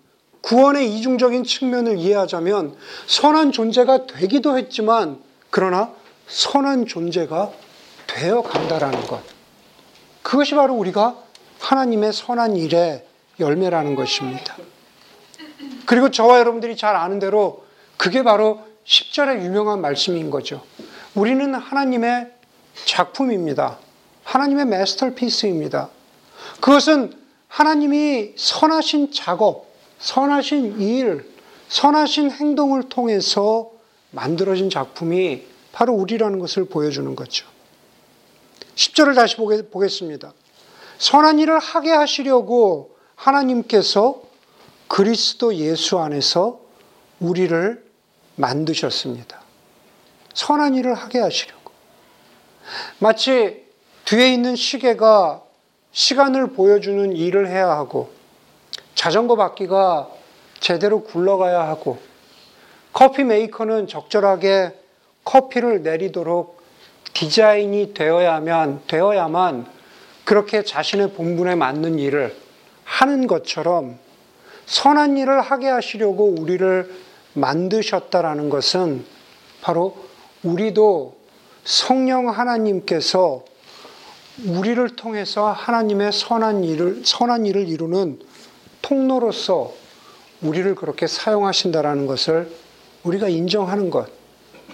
구원의 0.41 0.93
이중적인 0.95 1.43
측면을 1.43 1.97
이해하자면 1.97 2.75
선한 3.07 3.51
존재가 3.51 4.07
되기도 4.07 4.57
했지만 4.57 5.19
그러나 5.49 5.91
선한 6.27 6.87
존재가 6.87 7.51
되어 8.07 8.41
간다라는 8.41 9.05
것. 9.07 9.21
그것이 10.23 10.55
바로 10.55 10.73
우리가 10.73 11.17
하나님의 11.61 12.11
선한 12.11 12.57
일의 12.57 13.05
열매라는 13.39 13.95
것입니다. 13.95 14.57
그리고 15.85 16.09
저와 16.09 16.39
여러분들이 16.39 16.75
잘 16.75 16.95
아는 16.95 17.19
대로 17.19 17.63
그게 17.97 18.23
바로 18.23 18.61
10절의 18.85 19.43
유명한 19.43 19.79
말씀인 19.79 20.31
거죠. 20.31 20.63
우리는 21.13 21.53
하나님의 21.53 22.31
작품입니다. 22.85 23.77
하나님의 24.23 24.65
마스터피스입니다. 24.65 25.89
그것은 26.59 27.13
하나님이 27.47 28.33
선하신 28.35 29.11
작업, 29.11 29.67
선하신 29.99 30.81
일, 30.81 31.29
선하신 31.69 32.31
행동을 32.31 32.89
통해서 32.89 33.71
만들어진 34.11 34.69
작품이 34.69 35.43
바로 35.71 35.93
우리라는 35.93 36.39
것을 36.39 36.65
보여주는 36.65 37.15
거죠. 37.15 37.45
10절을 38.75 39.15
다시 39.15 39.35
보겠습니다. 39.35 40.33
선한 41.01 41.39
일을 41.39 41.57
하게 41.57 41.89
하시려고 41.89 42.95
하나님께서 43.15 44.21
그리스도 44.87 45.55
예수 45.55 45.97
안에서 45.97 46.59
우리를 47.19 47.83
만드셨습니다. 48.35 49.41
선한 50.35 50.75
일을 50.75 50.93
하게 50.93 51.19
하시려고. 51.19 51.71
마치 52.99 53.65
뒤에 54.05 54.31
있는 54.31 54.55
시계가 54.55 55.41
시간을 55.91 56.51
보여주는 56.51 57.15
일을 57.15 57.47
해야 57.47 57.71
하고, 57.71 58.11
자전거 58.93 59.35
바퀴가 59.35 60.07
제대로 60.59 61.03
굴러가야 61.03 61.67
하고, 61.67 61.97
커피 62.93 63.23
메이커는 63.23 63.87
적절하게 63.87 64.79
커피를 65.23 65.81
내리도록 65.81 66.61
디자인이 67.13 67.95
되어야만, 67.95 68.83
되어야만 68.85 69.80
그렇게 70.31 70.63
자신의 70.63 71.11
본분에 71.11 71.55
맞는 71.55 71.99
일을 71.99 72.33
하는 72.85 73.27
것처럼 73.27 73.99
선한 74.65 75.17
일을 75.17 75.41
하게 75.41 75.67
하시려고 75.67 76.33
우리를 76.39 76.89
만드셨다라는 77.33 78.49
것은 78.49 79.03
바로 79.59 79.97
우리도 80.41 81.17
성령 81.65 82.29
하나님께서 82.29 83.43
우리를 84.45 84.95
통해서 84.95 85.51
하나님의 85.51 86.13
선한 86.13 86.63
일을 86.63 87.01
선한 87.03 87.45
일을 87.45 87.67
이루는 87.67 88.21
통로로서 88.81 89.73
우리를 90.41 90.75
그렇게 90.75 91.07
사용하신다라는 91.07 92.07
것을 92.07 92.49
우리가 93.03 93.27
인정하는 93.27 93.89
것. 93.89 94.07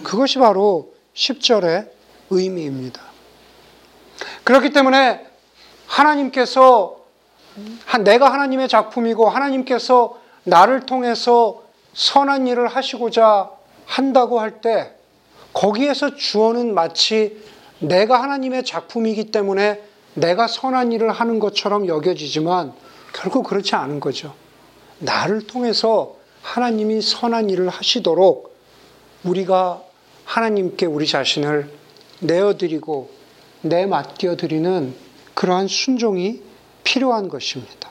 그것이 0.04 0.38
바로 0.38 0.94
10절의 1.14 1.90
의미입니다. 2.30 3.02
그렇기 4.44 4.70
때문에 4.70 5.27
하나님께서 5.88 6.98
내가 8.04 8.32
하나님의 8.32 8.68
작품이고 8.68 9.28
하나님께서 9.28 10.18
나를 10.44 10.86
통해서 10.86 11.62
선한 11.94 12.46
일을 12.46 12.68
하시고자 12.68 13.50
한다고 13.86 14.40
할 14.40 14.60
때 14.60 14.92
거기에서 15.52 16.14
주어는 16.14 16.74
마치 16.74 17.42
내가 17.80 18.22
하나님의 18.22 18.64
작품이기 18.64 19.30
때문에 19.32 19.82
내가 20.14 20.46
선한 20.46 20.92
일을 20.92 21.10
하는 21.10 21.38
것처럼 21.40 21.88
여겨지지만 21.88 22.72
결국 23.12 23.46
그렇지 23.46 23.74
않은 23.74 23.98
거죠. 23.98 24.34
나를 24.98 25.46
통해서 25.46 26.16
하나님이 26.42 27.00
선한 27.02 27.50
일을 27.50 27.68
하시도록 27.68 28.54
우리가 29.24 29.82
하나님께 30.24 30.86
우리 30.86 31.06
자신을 31.06 31.70
내어드리고 32.20 33.10
내맡겨드리는 33.62 34.94
그러한 35.38 35.68
순종이 35.68 36.42
필요한 36.82 37.28
것입니다. 37.28 37.90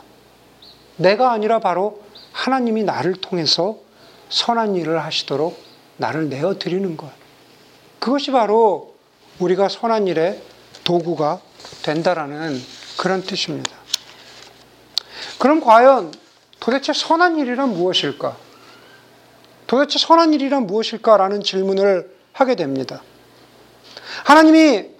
내가 0.98 1.32
아니라 1.32 1.60
바로 1.60 2.04
하나님이 2.34 2.84
나를 2.84 3.14
통해서 3.14 3.78
선한 4.28 4.76
일을 4.76 5.02
하시도록 5.02 5.58
나를 5.96 6.28
내어 6.28 6.60
드리는 6.60 6.98
것. 6.98 7.10
그것이 8.00 8.32
바로 8.32 8.96
우리가 9.40 9.70
선한 9.70 10.08
일의 10.08 10.42
도구가 10.84 11.40
된다라는 11.84 12.62
그런 12.98 13.24
뜻입니다. 13.24 13.72
그럼 15.40 15.62
과연 15.62 16.14
도대체 16.60 16.92
선한 16.92 17.38
일이란 17.38 17.70
무엇일까? 17.70 18.36
도대체 19.68 19.98
선한 20.00 20.34
일이란 20.34 20.68
무엇일까라는 20.68 21.44
질문을 21.44 22.14
하게 22.34 22.56
됩니다. 22.56 23.02
하나님이 24.26 24.97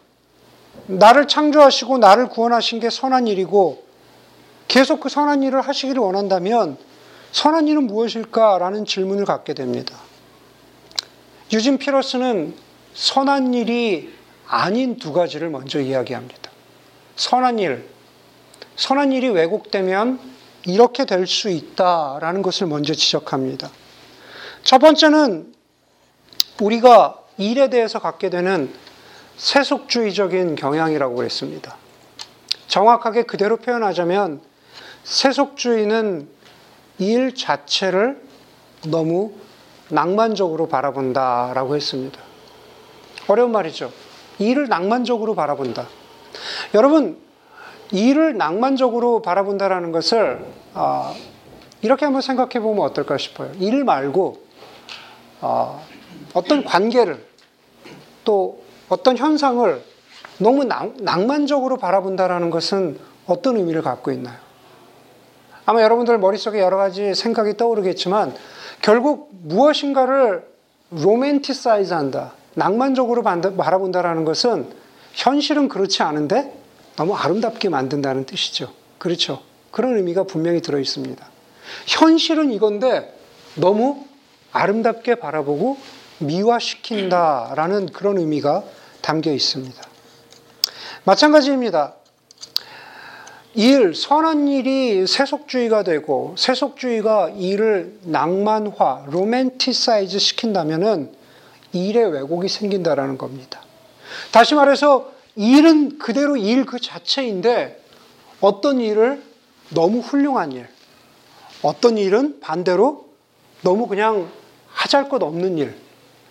나를 0.88 1.28
창조하시고 1.28 1.98
나를 1.98 2.30
구원하신 2.30 2.80
게 2.80 2.90
선한 2.90 3.28
일이고 3.28 3.84
계속 4.68 5.00
그 5.00 5.10
선한 5.10 5.44
일을 5.44 5.62
하시기를 5.62 6.02
원한다면 6.02 6.78
선한 7.32 7.68
일은 7.68 7.88
무엇일까라는 7.88 8.86
질문을 8.86 9.26
갖게 9.26 9.54
됩니다. 9.54 9.96
유진 11.54 11.78
피러스는 11.78 12.56
선한 12.94 13.54
일이 13.54 14.14
아닌 14.48 14.98
두 14.98 15.14
가지를 15.14 15.50
먼저 15.50 15.80
이야기합니다. 15.80 16.52
선한 17.16 17.60
일, 17.60 17.88
선한 18.76 19.12
일이 19.12 19.30
왜곡되면 19.30 20.20
이렇게 20.66 21.06
될 21.06 21.28
수 21.28 21.50
있다라는 21.50 22.42
것을 22.42 22.68
먼저 22.68 22.94
지적합니다. 22.94 23.70
첫 24.64 24.80
번째는 24.80 25.54
우리가 26.62 27.20
일에 27.38 27.70
대해서 27.70 28.00
갖게 28.00 28.30
되는 28.30 28.74
세속주의적인 29.38 30.56
경향이라고 30.56 31.16
그랬습니다. 31.16 31.76
정확하게 32.68 33.24
그대로 33.24 33.58
표현하자면 33.58 34.42
세속주의는 35.04 36.28
일 37.00 37.36
자체를 37.36 38.22
너무 38.88 39.34
낭만적으로 39.90 40.68
바라본다라고 40.68 41.76
했습니다. 41.76 42.20
어려운 43.28 43.52
말이죠. 43.52 43.92
일을 44.40 44.68
낭만적으로 44.68 45.36
바라본다. 45.36 45.88
여러분, 46.74 47.18
일을 47.92 48.38
낭만적으로 48.38 49.22
바라본다라는 49.22 49.92
것을 49.92 50.46
어, 50.74 51.16
이렇게 51.82 52.06
한번 52.06 52.22
생각해 52.22 52.60
보면 52.60 52.84
어떨까 52.84 53.18
싶어요. 53.18 53.52
일 53.60 53.84
말고 53.84 54.44
어, 55.42 55.86
어떤 56.34 56.64
관계를 56.64 57.26
또 58.24 58.67
어떤 58.90 59.18
현상을 59.18 59.82
너무 60.40 60.64
낭만적으로 60.64 61.78
바라본다라는 61.78 62.50
것은 62.50 63.00
어떤 63.26 63.58
의미를 63.58 63.82
갖고 63.82 64.12
있나요? 64.12 64.38
아마 65.66 65.82
여러분들 65.82 66.18
머릿속에 66.18 66.62
여러 66.62 66.78
가지 66.78 67.14
생각이 67.14 67.58
떠오르겠지만 67.58 68.34
결국 68.82 69.30
무엇인가를 69.44 70.48
romanticize 70.92 71.94
한다. 71.94 72.34
낭만적으로 72.54 73.22
바라본다라는 73.24 74.24
것은 74.24 74.70
현실은 75.14 75.68
그렇지 75.68 76.04
않은데 76.04 76.54
너무 76.96 77.16
아름답게 77.16 77.70
만든다는 77.70 78.26
뜻이죠. 78.26 78.72
그렇죠. 78.98 79.42
그런 79.72 79.98
의미가 79.98 80.24
분명히 80.24 80.62
들어 80.62 80.80
있습니다. 80.80 81.26
현실은 81.88 82.52
이건데 82.52 83.14
너무 83.56 84.06
아름답게 84.54 85.16
바라보고 85.16 85.78
미화시킨다라는 86.20 87.88
그런 87.88 88.18
의미가 88.18 88.64
담겨 89.08 89.32
있습니다. 89.32 89.82
마찬가지입니다. 91.06 91.94
일, 93.54 93.96
선한 93.96 94.50
일이 94.50 95.08
세속주의가 95.08 95.84
되고 95.84 96.36
세속주의가 96.38 97.30
일을 97.30 98.00
낭만화, 98.02 99.06
romanticize 99.10 100.20
시킨다면은 100.20 101.14
일의 101.72 102.12
왜곡이 102.12 102.50
생긴다라는 102.50 103.18
겁니다. 103.18 103.62
다시 104.34 104.56
말해서 104.56 105.14
일은 105.38 106.00
그대로 106.00 106.36
일 106.36 106.66
그 106.66 106.78
자체인데 106.78 107.82
어떤 108.42 108.82
일을 108.82 109.24
너무 109.70 110.00
훌륭한 110.00 110.52
일, 110.52 110.68
어떤 111.62 111.98
일은 111.98 112.42
반대로 112.42 113.08
너무 113.62 113.88
그냥 113.88 114.30
하잘 114.68 115.08
것 115.08 115.24
없는 115.24 115.60
일, 115.60 115.76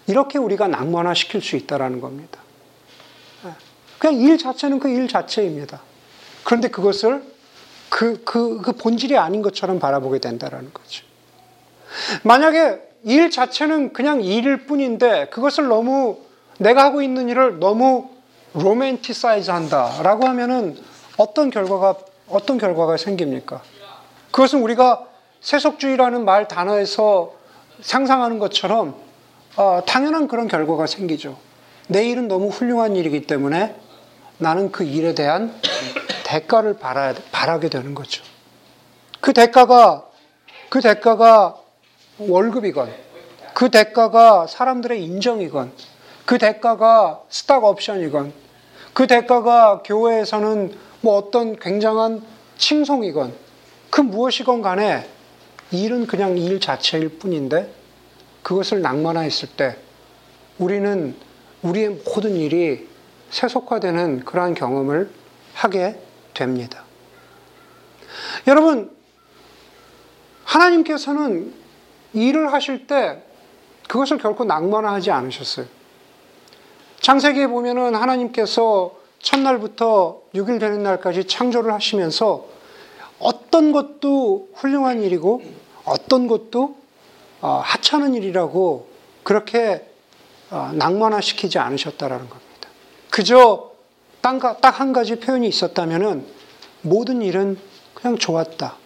이렇게 0.07 0.39
우리가 0.39 0.69
낭만화 0.69 1.15
시킬 1.15 1.41
수 1.41 1.57
있다라는 1.57 2.03
겁니다. 2.03 2.45
그냥 3.99 4.17
일 4.17 4.39
자체는 4.39 4.79
그 4.79 4.89
일 4.89 5.09
자체입니다. 5.09 5.81
그런데 6.45 6.69
그것을 6.69 7.23
그, 7.89 8.23
그, 8.25 8.61
그 8.63 8.73
본질이 8.73 9.17
아닌 9.17 9.43
것처럼 9.43 9.79
바라보게 9.79 10.19
된다는 10.19 10.71
거죠. 10.73 11.05
만약에 12.23 12.81
일 13.05 13.31
자체는 13.31 13.93
그냥 13.93 14.23
일일 14.23 14.67
뿐인데 14.67 15.27
그것을 15.31 15.69
너무 15.69 16.19
내가 16.59 16.85
하고 16.85 17.03
있는 17.03 17.29
일을 17.29 17.59
너무 17.59 18.11
romanticize 18.55 19.51
한다라고 19.51 20.27
하면은 20.27 20.77
어떤 21.17 21.51
결과가 21.51 21.97
어떤 22.29 22.59
결과가 22.59 22.97
생깁니까? 22.97 23.63
그것은 24.31 24.61
우리가 24.63 25.07
세속주의라는 25.41 26.25
말 26.25 26.49
단어에서 26.49 27.35
상상하는 27.81 28.39
것처럼 28.39 28.97
어, 29.57 29.81
당연한 29.87 30.27
그런 30.27 30.49
결과가 30.49 30.87
생기죠. 30.87 31.39
내 31.89 32.09
일은 32.09 32.27
너무 32.27 32.49
훌륭한 32.49 32.97
일이기 32.97 33.27
때문에 33.27 33.77
나는 34.39 34.71
그 34.71 34.85
일에 34.85 35.15
대한 35.15 35.55
대가를 36.25 36.79
바라, 36.79 37.15
바라게 37.33 37.69
되는 37.69 37.95
거죠. 37.95 38.23
그 39.21 39.33
대가가, 39.33 40.07
그 40.69 40.81
대가가 40.81 41.57
월급이건, 42.19 42.93
그 43.55 43.71
대가가 43.71 44.47
사람들의 44.47 45.03
인정이건, 45.03 45.73
그 46.27 46.39
대가가 46.39 47.23
스탁 47.29 47.65
옵션이건, 47.65 48.33
그 48.93 49.07
대가가 49.07 49.83
교회에서는 49.85 50.77
뭐 51.01 51.17
어떤 51.17 51.59
굉장한 51.59 52.23
칭송이건, 52.59 53.33
그 53.91 54.01
무엇이건 54.01 54.63
간에 54.63 55.09
일은 55.71 56.07
그냥 56.07 56.37
일 56.37 56.61
자체일 56.61 57.19
뿐인데 57.19 57.73
그것을 58.43 58.83
낭만화했을 58.83 59.49
때 59.57 59.77
우리는 60.59 61.15
우리의 61.63 62.01
모든 62.05 62.37
일이 62.37 62.89
세속화되는 63.31 64.25
그러한 64.25 64.55
경험을 64.55 65.11
하게 65.55 66.01
됩니다. 66.35 66.85
여러분, 68.47 68.91
하나님께서는 70.45 71.53
일을 72.13 72.53
하실 72.53 72.87
때 72.87 73.23
그것을 73.89 74.19
결코 74.19 74.45
낭만화하지 74.45 75.11
않으셨어요. 75.11 75.67
창세기에 77.01 77.49
보면은 77.49 77.95
하나님께서 77.95 78.97
첫날부터 79.21 80.23
6일 80.35 80.61
되는 80.61 80.83
날까지 80.83 81.27
창조를 81.27 81.73
하시면서 81.73 82.47
어떤 83.19 83.73
것도 83.73 84.49
훌륭한 84.55 85.03
일이고 85.03 85.43
어떤 85.85 86.27
것도 86.27 86.77
어, 87.41 87.61
하찮은 87.65 88.15
일이라고 88.15 88.89
그렇게 89.23 89.87
어, 90.51 90.71
낭만화시키지 90.75 91.59
않으셨다라는 91.59 92.29
겁니다. 92.29 92.46
그저 93.17 93.73
딱 94.21 94.79
한 94.79 94.93
가지 94.93 95.17
표현이 95.17 95.49
있었다면은 95.49 96.27
모든 96.83 97.23
일은 97.23 97.59
그냥 97.95 98.19
좋았다. 98.19 98.77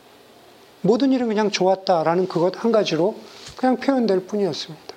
모든 0.83 1.11
일은 1.11 1.27
그냥 1.27 1.51
좋았다라는 1.51 2.29
그것 2.29 2.63
한 2.63 2.71
가지로 2.71 3.17
그냥 3.57 3.79
표현될 3.79 4.27
뿐이었습니다. 4.27 4.95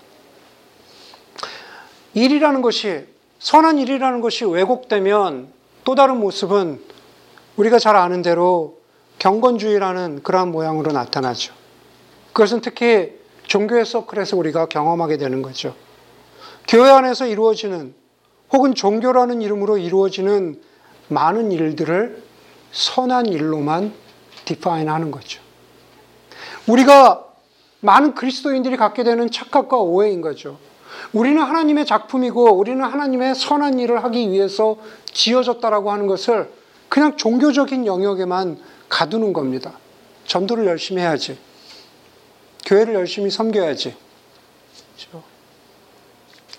일이라는 2.13 2.62
것이 2.62 3.08
선한 3.39 3.80
일이라는 3.80 4.22
것이 4.22 4.46
왜곡되면 4.46 5.48
또 5.84 5.96
다른 5.96 6.19
모습은 6.19 6.80
우리가 7.58 7.80
잘 7.80 7.96
아는 7.96 8.22
대로 8.22 8.78
경건주의라는 9.17 10.22
그러한 10.22 10.52
모양으로 10.52 10.91
나타나죠. 10.91 11.56
그것은 12.34 12.62
특히 12.62 13.13
종교의 13.48 13.86
서클에서 13.88 14.38
우리가 14.38 14.67
경험하게 14.67 15.17
되는 15.17 15.41
거죠. 15.41 15.74
교회 16.67 16.91
안에서 16.91 17.26
이루어지는 17.26 18.02
혹은 18.53 18.75
종교라는 18.75 19.41
이름으로 19.41 19.77
이루어지는 19.77 20.61
많은 21.09 21.51
일들을 21.51 22.23
선한 22.71 23.25
일로만 23.25 23.93
디파인 24.45 24.89
하는 24.89 25.11
거죠. 25.11 25.41
우리가 26.67 27.25
많은 27.81 28.15
그리스도인들이 28.15 28.77
갖게 28.77 29.03
되는 29.03 29.29
착각과 29.29 29.77
오해인 29.77 30.21
거죠. 30.21 30.57
우리는 31.11 31.41
하나님의 31.41 31.85
작품이고 31.85 32.53
우리는 32.53 32.83
하나님의 32.83 33.35
선한 33.35 33.79
일을 33.79 34.03
하기 34.03 34.31
위해서 34.31 34.77
지어졌다라고 35.11 35.91
하는 35.91 36.07
것을 36.07 36.49
그냥 36.87 37.17
종교적인 37.17 37.85
영역에만 37.85 38.57
가두는 38.87 39.33
겁니다. 39.33 39.73
전도를 40.25 40.67
열심히 40.67 41.01
해야지. 41.01 41.37
교회를 42.65 42.93
열심히 42.93 43.29
섬겨야지. 43.29 43.95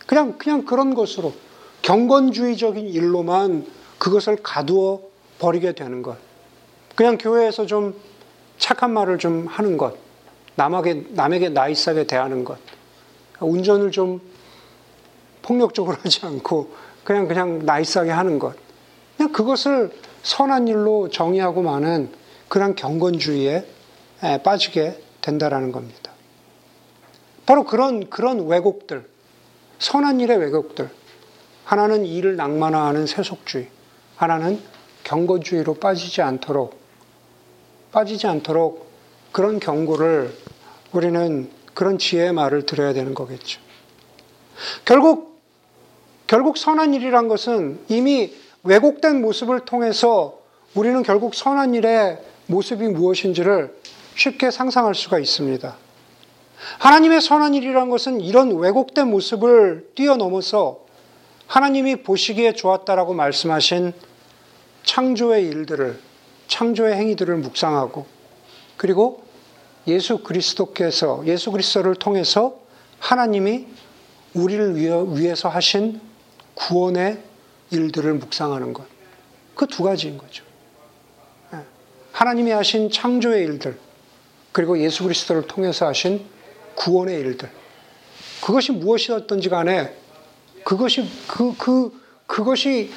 그냥 0.07 0.37
그냥 0.37 0.64
그런 0.64 0.94
것으로 0.94 1.33
경건주의적인 1.85 2.88
일로만 2.88 3.66
그것을 3.99 4.37
가두어 4.42 5.03
버리게 5.38 5.73
되는 5.73 6.01
것. 6.01 6.16
그냥 6.94 7.18
교회에서 7.18 7.66
좀 7.66 7.94
착한 8.57 8.92
말을 8.92 9.18
좀 9.18 9.47
하는 9.47 9.77
것. 9.77 9.97
남에게, 10.57 11.05
남에게 11.11 11.51
nice하게 11.51 12.07
대하는 12.07 12.42
것. 12.44 12.59
운전을 13.38 13.90
좀 13.90 14.20
폭력적으로 15.42 15.97
하지 16.03 16.25
않고 16.25 16.73
그냥 17.05 17.29
그냥 17.29 17.66
nice하게 17.66 18.11
하는 18.11 18.38
것. 18.38 18.57
그냥 19.18 19.33
그것을 19.33 19.92
선한 20.23 20.68
일로 20.68 21.11
정의하고 21.11 21.61
많은 21.61 22.11
그런 22.49 22.75
경건주의에 22.75 23.66
빠지게 24.42 25.03
된다라는 25.20 25.70
겁니다. 25.70 26.12
바로 27.44 27.64
그런 27.64 28.09
그런 28.09 28.47
왜곡들, 28.47 29.07
선한 29.79 30.20
일의 30.20 30.38
왜곡들. 30.38 31.04
하나는 31.64 32.05
일을 32.05 32.37
낭만화하는 32.37 33.07
세속주의, 33.07 33.68
하나는 34.16 34.61
경건주의로 35.05 35.74
빠지지 35.74 36.22
않도록 36.22 36.79
빠지지 37.92 38.27
않도록 38.27 38.90
그런 39.33 39.61
경고를 39.61 40.35
우리는 40.92 41.50
그런 41.74 41.98
지혜의 41.98 42.33
말을 42.33 42.66
들어야 42.66 42.92
되는 42.92 43.14
거겠죠. 43.14 43.61
결국 44.85 45.40
결국 46.27 46.57
선한 46.57 46.94
일이란 46.94 47.29
것은 47.29 47.81
이미 47.88 48.33
왜곡된 48.62 49.20
모습을 49.20 49.61
통해서 49.61 50.38
우리는 50.74 51.03
결국 51.03 51.35
선한 51.35 51.74
일의 51.74 52.18
모습이 52.46 52.88
무엇인지를 52.88 53.74
쉽게 54.16 54.50
상상할 54.50 54.94
수가 54.94 55.18
있습니다. 55.18 55.77
하나님의 56.79 57.20
선한 57.20 57.55
일이란 57.55 57.90
것은 57.90 58.20
이런 58.20 58.57
왜곡된 58.57 59.09
모습을 59.09 59.90
뛰어넘어서 59.94 60.84
하나님이 61.46 62.02
보시기에 62.02 62.54
좋았다라고 62.54 63.14
말씀하신 63.14 63.92
창조의 64.85 65.44
일들을, 65.46 65.98
창조의 66.48 66.94
행위들을 66.94 67.37
묵상하고 67.37 68.07
그리고 68.76 69.24
예수 69.87 70.18
그리스도께서, 70.18 71.22
예수 71.26 71.50
그리스도를 71.50 71.94
통해서 71.94 72.59
하나님이 72.98 73.66
우리를 74.35 74.76
위해서 74.76 75.48
하신 75.48 76.00
구원의 76.54 77.22
일들을 77.70 78.14
묵상하는 78.14 78.72
것. 78.72 78.87
그 79.54 79.66
두 79.66 79.83
가지인 79.83 80.18
거죠. 80.18 80.44
예. 81.52 81.59
하나님이 82.12 82.50
하신 82.50 82.90
창조의 82.90 83.44
일들, 83.44 83.78
그리고 84.52 84.78
예수 84.80 85.02
그리스도를 85.02 85.46
통해서 85.46 85.87
하신 85.87 86.24
구원의 86.74 87.20
일들. 87.20 87.50
그것이 88.40 88.72
무엇이었던지 88.72 89.48
간에 89.48 89.94
그것이, 90.64 91.09
그, 91.29 91.55
그, 91.57 92.03
그것이 92.27 92.90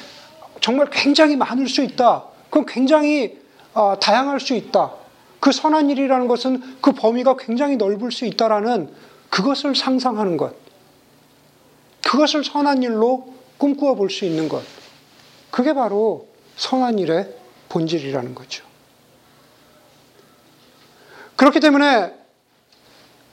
정말 0.60 0.88
굉장히 0.90 1.36
많을 1.36 1.68
수 1.68 1.82
있다. 1.82 2.24
그건 2.50 2.66
굉장히 2.66 3.38
어, 3.74 3.98
다양할 4.00 4.40
수 4.40 4.54
있다. 4.54 4.92
그 5.40 5.52
선한 5.52 5.90
일이라는 5.90 6.26
것은 6.26 6.78
그 6.80 6.92
범위가 6.92 7.36
굉장히 7.36 7.76
넓을 7.76 8.10
수 8.10 8.24
있다라는 8.24 8.92
그것을 9.30 9.76
상상하는 9.76 10.36
것. 10.36 10.54
그것을 12.02 12.42
선한 12.42 12.82
일로 12.82 13.34
꿈꾸어 13.58 13.94
볼 13.94 14.08
수 14.10 14.24
있는 14.24 14.48
것. 14.48 14.62
그게 15.50 15.74
바로 15.74 16.26
선한 16.56 16.98
일의 16.98 17.34
본질이라는 17.68 18.34
거죠. 18.34 18.64
그렇기 21.36 21.60
때문에 21.60 22.14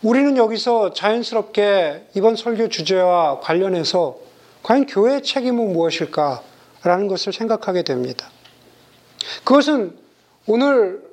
우리는 0.04 0.38
여기서 0.38 0.94
자연스럽게 0.94 2.10
이번 2.16 2.36
설교 2.36 2.70
주제와 2.70 3.40
관련해서 3.40 4.25
과연 4.66 4.88
교회의 4.88 5.22
책임은 5.22 5.74
무엇일까라는 5.74 7.08
것을 7.08 7.32
생각하게 7.34 7.84
됩니다. 7.84 8.32
그것은 9.44 9.96
오늘 10.48 11.04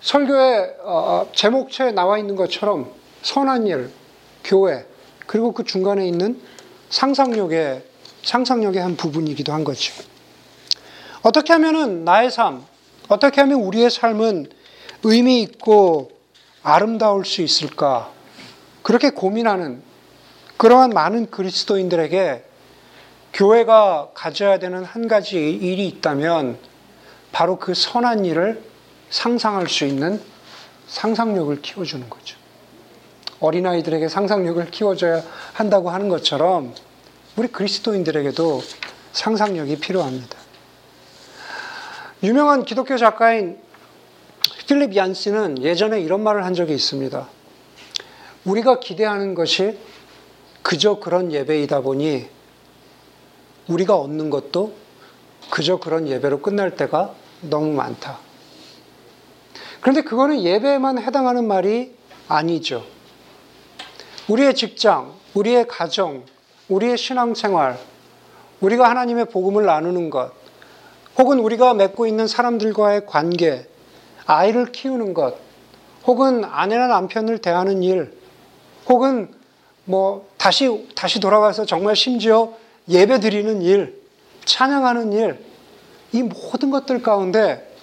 설교의 0.00 0.76
어, 0.80 0.92
어, 0.96 1.32
제목처에 1.34 1.92
나와 1.92 2.16
있는 2.16 2.34
것처럼 2.34 2.90
선한 3.20 3.66
일, 3.66 3.90
교회, 4.42 4.86
그리고 5.26 5.52
그 5.52 5.64
중간에 5.64 6.08
있는 6.08 6.40
상상력의 6.88 7.84
상상력의 8.22 8.80
한 8.80 8.96
부분이기도 8.96 9.52
한 9.52 9.64
거죠. 9.64 9.92
어떻게 11.20 11.52
하면은 11.52 12.06
나의 12.06 12.30
삶, 12.30 12.64
어떻게 13.10 13.42
하면 13.42 13.60
우리의 13.60 13.90
삶은 13.90 14.48
의미 15.02 15.42
있고 15.42 16.10
아름다울 16.62 17.26
수 17.26 17.42
있을까? 17.42 18.10
그렇게 18.82 19.10
고민하는 19.10 19.82
그러한 20.56 20.88
많은 20.88 21.30
그리스도인들에게 21.30 22.47
교회가 23.38 24.10
가져야 24.14 24.58
되는 24.58 24.84
한 24.84 25.06
가지 25.06 25.38
일이 25.38 25.86
있다면 25.86 26.58
바로 27.30 27.56
그 27.56 27.72
선한 27.72 28.24
일을 28.24 28.60
상상할 29.10 29.68
수 29.68 29.84
있는 29.84 30.20
상상력을 30.88 31.62
키워주는 31.62 32.10
거죠. 32.10 32.36
어린아이들에게 33.38 34.08
상상력을 34.08 34.68
키워줘야 34.72 35.22
한다고 35.52 35.90
하는 35.90 36.08
것처럼 36.08 36.74
우리 37.36 37.46
그리스도인들에게도 37.46 38.60
상상력이 39.12 39.78
필요합니다. 39.78 40.36
유명한 42.24 42.64
기독교 42.64 42.96
작가인 42.96 43.60
필립 44.66 44.96
얀스는 44.96 45.62
예전에 45.62 46.00
이런 46.00 46.24
말을 46.24 46.44
한 46.44 46.54
적이 46.54 46.74
있습니다. 46.74 47.28
우리가 48.46 48.80
기대하는 48.80 49.36
것이 49.36 49.78
그저 50.62 50.98
그런 50.98 51.30
예배이다 51.30 51.82
보니 51.82 52.37
우리가 53.68 53.96
얻는 53.96 54.30
것도 54.30 54.72
그저 55.50 55.78
그런 55.78 56.08
예배로 56.08 56.40
끝날 56.40 56.76
때가 56.76 57.14
너무 57.42 57.72
많다. 57.72 58.18
그런데 59.80 60.02
그거는 60.02 60.42
예배에만 60.42 60.98
해당하는 60.98 61.46
말이 61.46 61.94
아니죠. 62.26 62.84
우리의 64.28 64.54
직장, 64.54 65.14
우리의 65.34 65.68
가정, 65.68 66.24
우리의 66.68 66.98
신앙생활, 66.98 67.78
우리가 68.60 68.90
하나님의 68.90 69.26
복음을 69.26 69.64
나누는 69.64 70.10
것, 70.10 70.32
혹은 71.16 71.38
우리가 71.38 71.74
맺고 71.74 72.06
있는 72.06 72.26
사람들과의 72.26 73.06
관계, 73.06 73.66
아이를 74.26 74.72
키우는 74.72 75.14
것, 75.14 75.36
혹은 76.06 76.44
아내나 76.44 76.88
남편을 76.88 77.38
대하는 77.38 77.82
일, 77.82 78.12
혹은 78.88 79.32
뭐 79.84 80.28
다시 80.36 80.86
다시 80.94 81.20
돌아가서 81.20 81.64
정말 81.64 81.96
심지어 81.96 82.52
예배 82.88 83.20
드리는 83.20 83.60
일, 83.62 84.00
찬양하는 84.44 85.12
일, 85.12 85.44
이 86.12 86.22
모든 86.22 86.70
것들 86.70 87.02
가운데 87.02 87.76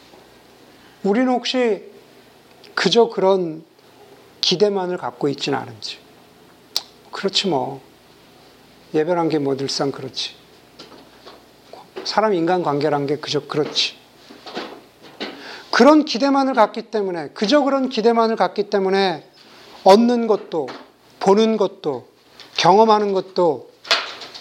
우리는 1.03 1.31
혹시 1.31 1.83
그저 2.73 3.07
그런 3.09 3.63
기대만을 4.41 4.97
갖고 4.97 5.29
있지는 5.29 5.57
않은지. 5.59 5.99
그렇지 7.11 7.47
뭐. 7.47 7.81
예배란 8.93 9.29
게 9.29 9.39
뭐 9.39 9.55
늘상 9.55 9.91
그렇지. 9.91 10.31
사람 12.03 12.33
인간 12.33 12.63
관계란 12.63 13.07
게 13.07 13.17
그저 13.17 13.41
그렇지. 13.47 13.95
그런 15.71 16.05
기대만을 16.05 16.53
갖기 16.53 16.83
때문에, 16.83 17.29
그저 17.29 17.61
그런 17.61 17.89
기대만을 17.89 18.35
갖기 18.35 18.69
때문에 18.69 19.27
얻는 19.83 20.27
것도, 20.27 20.67
보는 21.19 21.57
것도, 21.57 22.07
경험하는 22.55 23.11
것도 23.13 23.74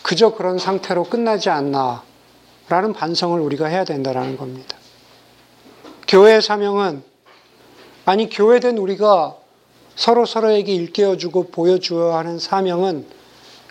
그저 0.05 0.35
그런 0.35 0.59
상태로 0.59 1.05
끝나지 1.05 1.49
않나. 1.49 2.03
라는 2.69 2.93
반성을 2.93 3.40
우리가 3.40 3.67
해야 3.67 3.85
된다는 3.85 4.37
겁니다. 4.37 4.77
교회의 6.07 6.43
사명은, 6.43 7.03
아니, 8.05 8.29
교회된 8.29 8.77
우리가 8.77 9.37
서로 9.97 10.27
서로에게 10.27 10.75
일깨워주고 10.75 11.49
보여주어야 11.49 12.19
하는 12.19 12.38
사명은 12.38 13.07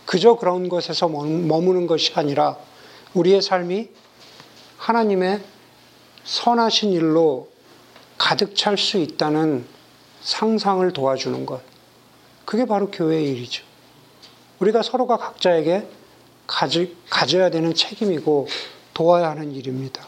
그저 0.05 0.35
그런 0.35 0.69
것에서 0.69 1.07
머무는 1.07 1.85
것이 1.85 2.13
아니라 2.15 2.57
우리의 3.13 3.43
삶이 3.43 3.89
하나님의 4.77 5.39
선하신 6.23 6.93
일로 6.93 7.49
가득 8.17 8.55
찰 8.55 8.77
수 8.77 8.97
있다는 8.97 9.65
상상을 10.21 10.91
도와주는 10.93 11.45
것. 11.45 11.61
그게 12.45 12.65
바로 12.65 12.89
교회의 12.89 13.29
일이죠. 13.29 13.63
우리가 14.59 14.81
서로가 14.81 15.17
각자에게 15.17 15.87
가지, 16.47 16.95
가져야 17.09 17.49
되는 17.49 17.73
책임이고 17.73 18.47
도와야 18.93 19.31
하는 19.31 19.51
일입니다. 19.51 20.05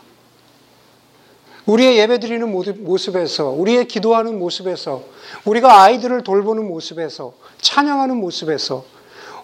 우리의 1.65 1.97
예배 1.97 2.19
드리는 2.19 2.51
모습에서, 2.83 3.49
우리의 3.49 3.87
기도하는 3.87 4.37
모습에서, 4.37 5.03
우리가 5.45 5.81
아이들을 5.81 6.23
돌보는 6.23 6.67
모습에서, 6.67 7.33
찬양하는 7.59 8.17
모습에서, 8.17 8.85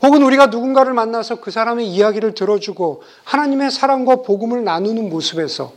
혹은 0.04 0.24
우리가 0.24 0.48
누군가를 0.48 0.94
만나서 0.94 1.42
그 1.42 1.52
사람의 1.52 1.88
이야기를 1.88 2.34
들어주고 2.34 3.04
하나님의 3.24 3.70
사랑과 3.72 4.18
복음을 4.18 4.64
나누는 4.64 5.10
모습에서 5.10 5.74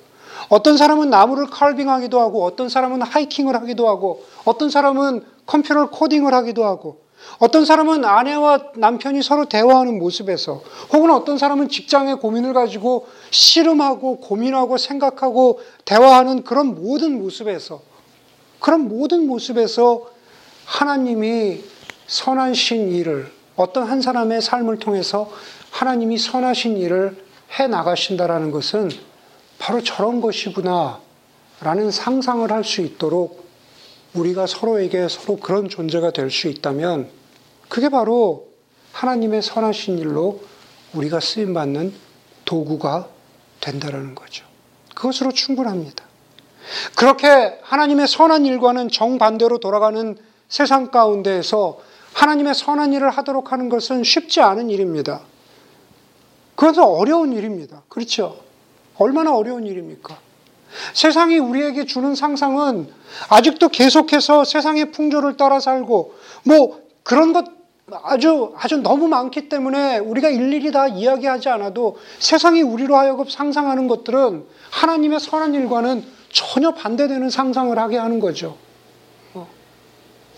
어떤 0.48 0.76
사람은 0.76 1.10
나무를 1.10 1.46
칼빙하기도 1.46 2.20
하고 2.20 2.44
어떤 2.44 2.68
사람은 2.68 3.02
하이킹을 3.02 3.54
하기도 3.54 3.88
하고 3.88 4.24
어떤 4.44 4.70
사람은 4.70 5.24
컴퓨터 5.46 5.90
코딩을 5.90 6.32
하기도 6.32 6.64
하고 6.64 7.03
어떤 7.38 7.64
사람은 7.64 8.04
아내와 8.04 8.72
남편이 8.76 9.22
서로 9.22 9.46
대화하는 9.46 9.98
모습에서 9.98 10.62
혹은 10.92 11.10
어떤 11.10 11.38
사람은 11.38 11.68
직장의 11.68 12.16
고민을 12.16 12.54
가지고 12.54 13.06
씨름하고 13.30 14.20
고민하고 14.20 14.78
생각하고 14.78 15.60
대화하는 15.84 16.44
그런 16.44 16.74
모든 16.74 17.18
모습에서 17.18 17.82
그런 18.60 18.88
모든 18.88 19.26
모습에서 19.26 20.06
하나님이 20.64 21.62
선하신 22.06 22.92
일을 22.92 23.30
어떤 23.56 23.84
한 23.84 24.00
사람의 24.00 24.40
삶을 24.40 24.78
통해서 24.78 25.30
하나님이 25.70 26.18
선하신 26.18 26.78
일을 26.78 27.24
해 27.58 27.66
나가신다라는 27.66 28.50
것은 28.50 28.90
바로 29.58 29.82
저런 29.82 30.20
것이구나 30.20 31.00
라는 31.60 31.90
상상을 31.90 32.50
할 32.50 32.64
수 32.64 32.80
있도록 32.80 33.43
우리가 34.14 34.46
서로에게 34.46 35.08
서로 35.08 35.36
그런 35.36 35.68
존재가 35.68 36.12
될 36.12 36.30
수 36.30 36.48
있다면 36.48 37.08
그게 37.68 37.88
바로 37.88 38.48
하나님의 38.92 39.42
선하신 39.42 39.98
일로 39.98 40.40
우리가 40.94 41.20
쓰임받는 41.20 41.92
도구가 42.44 43.08
된다라는 43.60 44.14
거죠. 44.14 44.44
그것으로 44.94 45.32
충분합니다. 45.32 46.04
그렇게 46.96 47.58
하나님의 47.62 48.06
선한 48.06 48.46
일과는 48.46 48.88
정반대로 48.88 49.58
돌아가는 49.58 50.16
세상 50.48 50.90
가운데에서 50.90 51.80
하나님의 52.12 52.54
선한 52.54 52.92
일을 52.92 53.10
하도록 53.10 53.50
하는 53.50 53.68
것은 53.68 54.04
쉽지 54.04 54.40
않은 54.40 54.70
일입니다. 54.70 55.22
그것은 56.54 56.84
어려운 56.84 57.32
일입니다. 57.32 57.82
그렇죠? 57.88 58.38
얼마나 58.96 59.34
어려운 59.34 59.66
일입니까? 59.66 60.16
세상이 60.92 61.38
우리에게 61.38 61.84
주는 61.84 62.14
상상은 62.14 62.88
아직도 63.28 63.68
계속해서 63.68 64.44
세상의 64.44 64.92
풍조를 64.92 65.36
따라 65.36 65.60
살고 65.60 66.14
뭐 66.44 66.80
그런 67.02 67.32
것 67.32 67.46
아주 68.02 68.54
아주 68.56 68.78
너무 68.78 69.08
많기 69.08 69.48
때문에 69.48 69.98
우리가 69.98 70.30
일일이 70.30 70.72
다 70.72 70.88
이야기하지 70.88 71.50
않아도 71.50 71.98
세상이 72.18 72.62
우리로 72.62 72.96
하여금 72.96 73.28
상상하는 73.28 73.88
것들은 73.88 74.44
하나님의 74.70 75.20
선한 75.20 75.54
일과는 75.54 76.04
전혀 76.32 76.72
반대되는 76.72 77.30
상상을 77.30 77.78
하게 77.78 77.98
하는 77.98 78.20
거죠. 78.20 78.56
어. 79.34 79.46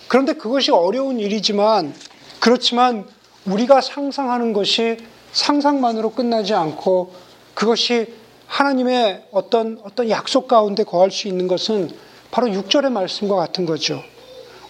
그런데 0.08 0.34
그것이 0.34 0.72
어려운 0.72 1.20
일이지만 1.20 1.94
그렇지만 2.40 3.06
우리가 3.46 3.80
상상하는 3.80 4.52
것이 4.52 4.98
상상만으로 5.32 6.10
끝나지 6.10 6.52
않고 6.52 7.14
그것이 7.54 8.12
하나님의 8.46 9.26
어떤 9.32 9.80
어떤 9.82 10.08
약속 10.10 10.48
가운데 10.48 10.84
거할 10.84 11.10
수 11.10 11.28
있는 11.28 11.48
것은 11.48 11.90
바로 12.30 12.48
6절의 12.48 12.90
말씀과 12.90 13.36
같은 13.36 13.66
거죠. 13.66 14.02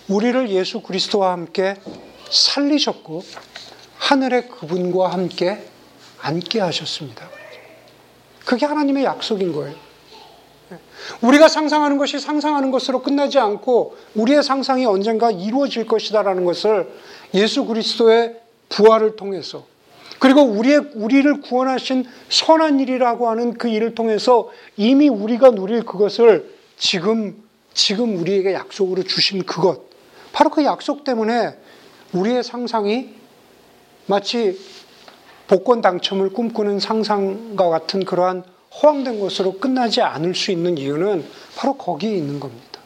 우리를 0.09 0.51
예수 0.51 0.81
그리스도와 0.81 1.33
함께 1.33 1.77
살리셨고 2.31 3.23
하늘의 3.99 4.49
그분과 4.49 5.09
함께 5.09 5.67
앉게 6.21 6.61
하셨습니다. 6.61 7.29
그게 8.45 8.67
하나님의 8.67 9.05
약속인 9.05 9.53
거예요. 9.53 9.75
우리가 11.21 11.49
상상하는 11.49 11.99
것이 11.99 12.19
상상하는 12.19 12.71
것으로 12.71 13.03
끝나지 13.03 13.39
않고 13.39 13.97
우리의 14.15 14.43
상상이 14.43 14.85
언젠가 14.87 15.31
이루어질 15.31 15.87
것이다라는 15.87 16.45
것을 16.45 16.93
예수 17.35 17.65
그리스도의 17.65 18.41
부활을 18.69 19.17
통해서 19.17 19.65
그리고 20.19 20.43
우리의, 20.43 20.93
우리를 20.95 21.41
구원하신 21.43 22.05
선한 22.29 22.81
일이라고 22.81 23.29
하는 23.29 23.55
그 23.55 23.69
일을 23.69 23.95
통해서 23.95 24.51
이미 24.77 25.09
우리가 25.09 25.51
누릴 25.51 25.85
그것을 25.85 26.55
지금, 26.79 27.43
지금 27.75 28.19
우리에게 28.19 28.55
약속으로 28.55 29.03
주신 29.03 29.45
그것. 29.45 29.83
바로 30.33 30.51
그 30.51 30.65
약속 30.65 31.05
때문에 31.05 31.57
우리의 32.13 32.43
상상이 32.43 33.15
마치 34.07 34.59
복권 35.49 35.81
당첨을 35.81 36.31
꿈꾸는 36.31 36.81
상상과 36.81 37.69
같은 37.69 38.05
그러한 38.05 38.45
허황된 38.83 39.21
것으로 39.21 39.59
끝나지 39.59 40.03
않을 40.03 40.35
수 40.35 40.51
있는 40.51 40.77
이유는 40.77 41.25
바로 41.57 41.75
거기에 41.75 42.17
있는 42.17 42.41
겁니다. 42.41 42.81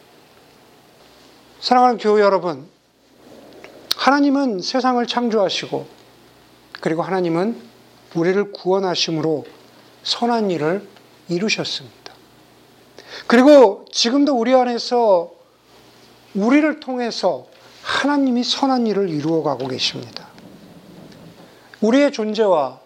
사랑하는 1.61 1.99
교회 1.99 2.23
여러분, 2.23 2.67
하나님은 3.97 4.61
세상을 4.61 5.05
창조하시고, 5.07 6.00
그리고 6.81 7.03
하나님은 7.03 7.61
우리를 8.15 8.53
구원하심으로 8.53 9.45
선한 10.03 10.51
일을 10.51 10.87
이루셨습니다. 11.29 12.15
그리고 13.27 13.85
지금도 13.93 14.35
우리 14.37 14.55
안에서 14.55 15.31
우리를 16.35 16.81
통해서 16.81 17.47
하나님이 17.83 18.45
선한 18.45 18.87
일을 18.87 19.09
이루어 19.09 19.43
가고 19.43 19.69
계십니다. 19.69 20.29
우리의 21.81 22.13
존재와 22.13 22.81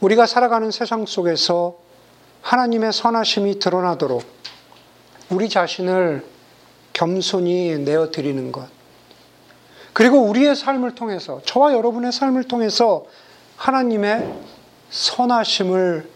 우리가 0.00 0.26
살아가는 0.26 0.70
세상 0.70 1.06
속에서 1.06 1.76
하나님의 2.42 2.92
선하심이 2.92 3.58
드러나도록 3.58 4.22
우리 5.30 5.48
자신을 5.48 6.24
겸손히 6.92 7.78
내어 7.78 8.10
드리는 8.10 8.52
것. 8.52 8.75
그리고 9.96 10.24
우리의 10.24 10.54
삶을 10.54 10.94
통해서, 10.94 11.40
저와 11.46 11.72
여러분의 11.72 12.12
삶을 12.12 12.44
통해서 12.44 13.06
하나님의 13.56 14.30
선하심을 14.90 16.10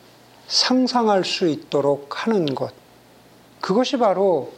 상상할 0.49 1.25
수 1.25 1.49
있도록 1.49 2.27
하는 2.27 2.55
것. 2.55 2.75
그것이 3.63 3.97
바로 3.97 4.53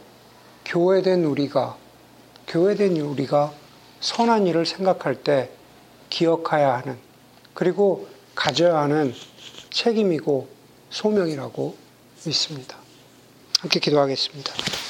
교회된 0.65 1.23
우리가 1.23 1.77
교회된 2.47 2.97
우리가 2.97 3.53
선한 4.01 4.45
일을 4.45 4.65
생각할 4.65 5.15
때 5.15 5.51
기억해야 6.09 6.73
하는 6.79 6.97
그리고 7.53 8.09
가져야 8.35 8.77
하는 8.81 9.13
책임이고 9.69 10.49
소명이라고 10.89 11.77
믿습니다. 12.25 12.75
함께 13.61 13.79
기도하겠습니다. 13.79 14.82